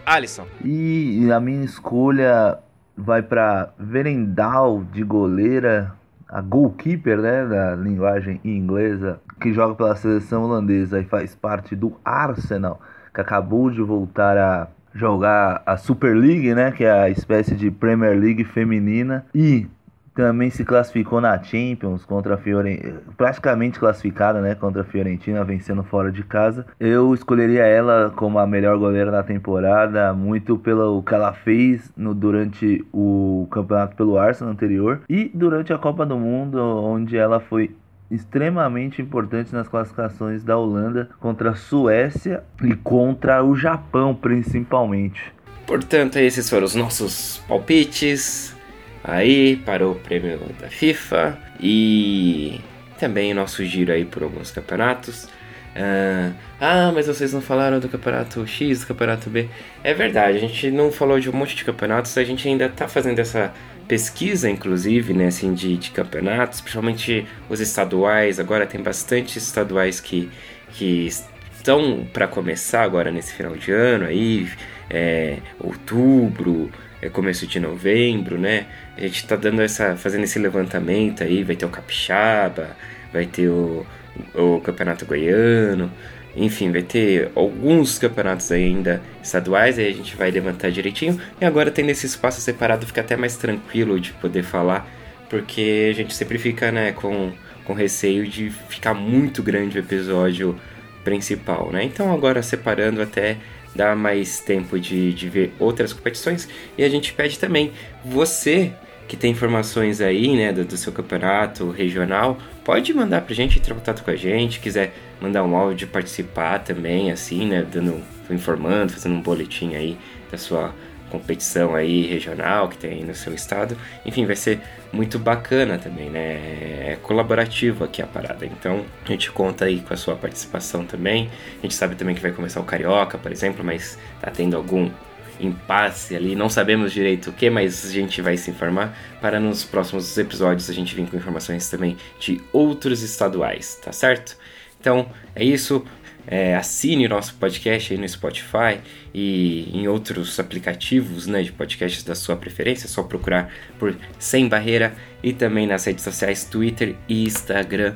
[0.05, 0.45] Alisson.
[0.65, 2.57] E a minha escolha
[2.97, 5.93] vai para Verendal de goleira,
[6.27, 11.95] a goalkeeper, né, da linguagem inglesa, que joga pela seleção holandesa e faz parte do
[12.03, 12.81] Arsenal,
[13.17, 17.71] que acabou de voltar a jogar a Super League, né, que é a espécie de
[17.71, 19.65] Premier League feminina e
[20.13, 25.83] também se classificou na Champions contra a Fiorentina, praticamente classificada, né, contra a Fiorentina, vencendo
[25.83, 26.65] fora de casa.
[26.79, 32.13] Eu escolheria ela como a melhor goleira da temporada, muito pelo que ela fez no,
[32.13, 37.75] durante o campeonato pelo Arsenal anterior e durante a Copa do Mundo, onde ela foi
[38.09, 45.33] extremamente importante nas classificações da Holanda contra a Suécia e contra o Japão, principalmente.
[45.65, 48.55] Portanto, esses foram os nossos palpites
[49.03, 52.61] aí para o prêmio da FIFA e
[52.97, 55.27] também o nosso giro aí por alguns campeonatos.
[55.75, 59.47] Ah, ah, mas vocês não falaram do campeonato X, do campeonato B.
[59.83, 62.87] É verdade, a gente não falou de um monte de campeonatos, a gente ainda tá
[62.87, 63.53] fazendo essa
[63.87, 68.39] pesquisa, inclusive, né, assim, de, de campeonatos, principalmente os estaduais.
[68.39, 70.29] Agora tem bastante estaduais que,
[70.71, 71.07] que
[71.51, 74.47] estão para começar agora nesse final de ano aí,
[74.89, 76.71] é, outubro,
[77.01, 78.65] é começo de novembro, né?
[78.97, 82.75] A gente tá dando essa, fazendo esse levantamento aí, vai ter o capixaba,
[83.13, 83.85] vai ter o,
[84.33, 85.91] o campeonato goiano,
[86.37, 91.19] enfim, vai ter alguns campeonatos ainda estaduais, aí a gente vai levantar direitinho.
[91.41, 94.87] E agora tendo esse espaço separado, fica até mais tranquilo de poder falar,
[95.29, 97.31] porque a gente sempre fica, né, com,
[97.65, 100.55] com receio de ficar muito grande o episódio
[101.03, 101.83] principal, né?
[101.83, 103.37] Então agora separando até
[103.75, 106.47] dá mais tempo de, de ver outras competições.
[106.77, 107.71] E a gente pede também,
[108.03, 108.73] você
[109.07, 112.37] que tem informações aí, né, do, do, seu campeonato regional,
[112.67, 116.59] pode mandar pra gente, entrar em contato com a gente, quiser mandar um áudio, participar
[116.59, 119.97] também, assim, né, dando, informando, fazendo um boletim aí
[120.29, 120.75] da sua
[121.09, 123.77] competição aí regional que tem aí no seu estado.
[124.05, 124.59] Enfim, vai ser
[124.91, 126.91] muito bacana também, né?
[126.91, 128.45] É colaborativo aqui a parada.
[128.45, 131.29] Então, a gente conta aí com a sua participação também.
[131.59, 134.91] A gente sabe também que vai começar o Carioca, por exemplo, mas tá tendo algum
[135.39, 139.63] impasse ali, não sabemos direito o que, mas a gente vai se informar para nos
[139.63, 144.37] próximos episódios a gente vir com informações também de outros estaduais, tá certo?
[144.79, 145.83] Então é isso.
[146.29, 148.81] É, assine o nosso podcast aí no Spotify
[149.13, 152.85] e em outros aplicativos né, de podcasts da sua preferência.
[152.85, 157.95] É só procurar por Sem Barreira e também nas redes sociais Twitter e Instagram,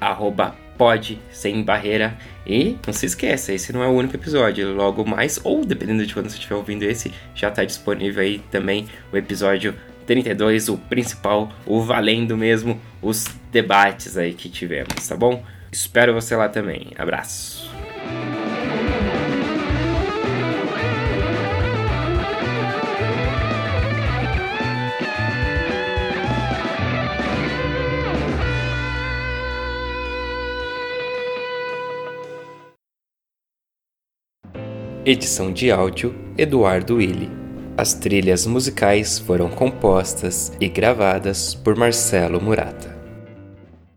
[0.00, 2.16] arroba Pod Sem Barreira.
[2.46, 4.74] E não se esqueça, esse não é o único episódio.
[4.74, 8.86] Logo mais, ou dependendo de quando você estiver ouvindo esse, já está disponível aí também
[9.12, 9.74] o episódio
[10.06, 15.42] 32, o principal, o valendo mesmo, os debates aí que tivemos, tá bom?
[15.72, 16.88] Espero você lá também.
[16.96, 17.70] Abraço.
[35.06, 37.30] Edição de áudio Eduardo Willi.
[37.76, 42.93] As trilhas musicais foram compostas e gravadas por Marcelo Murata.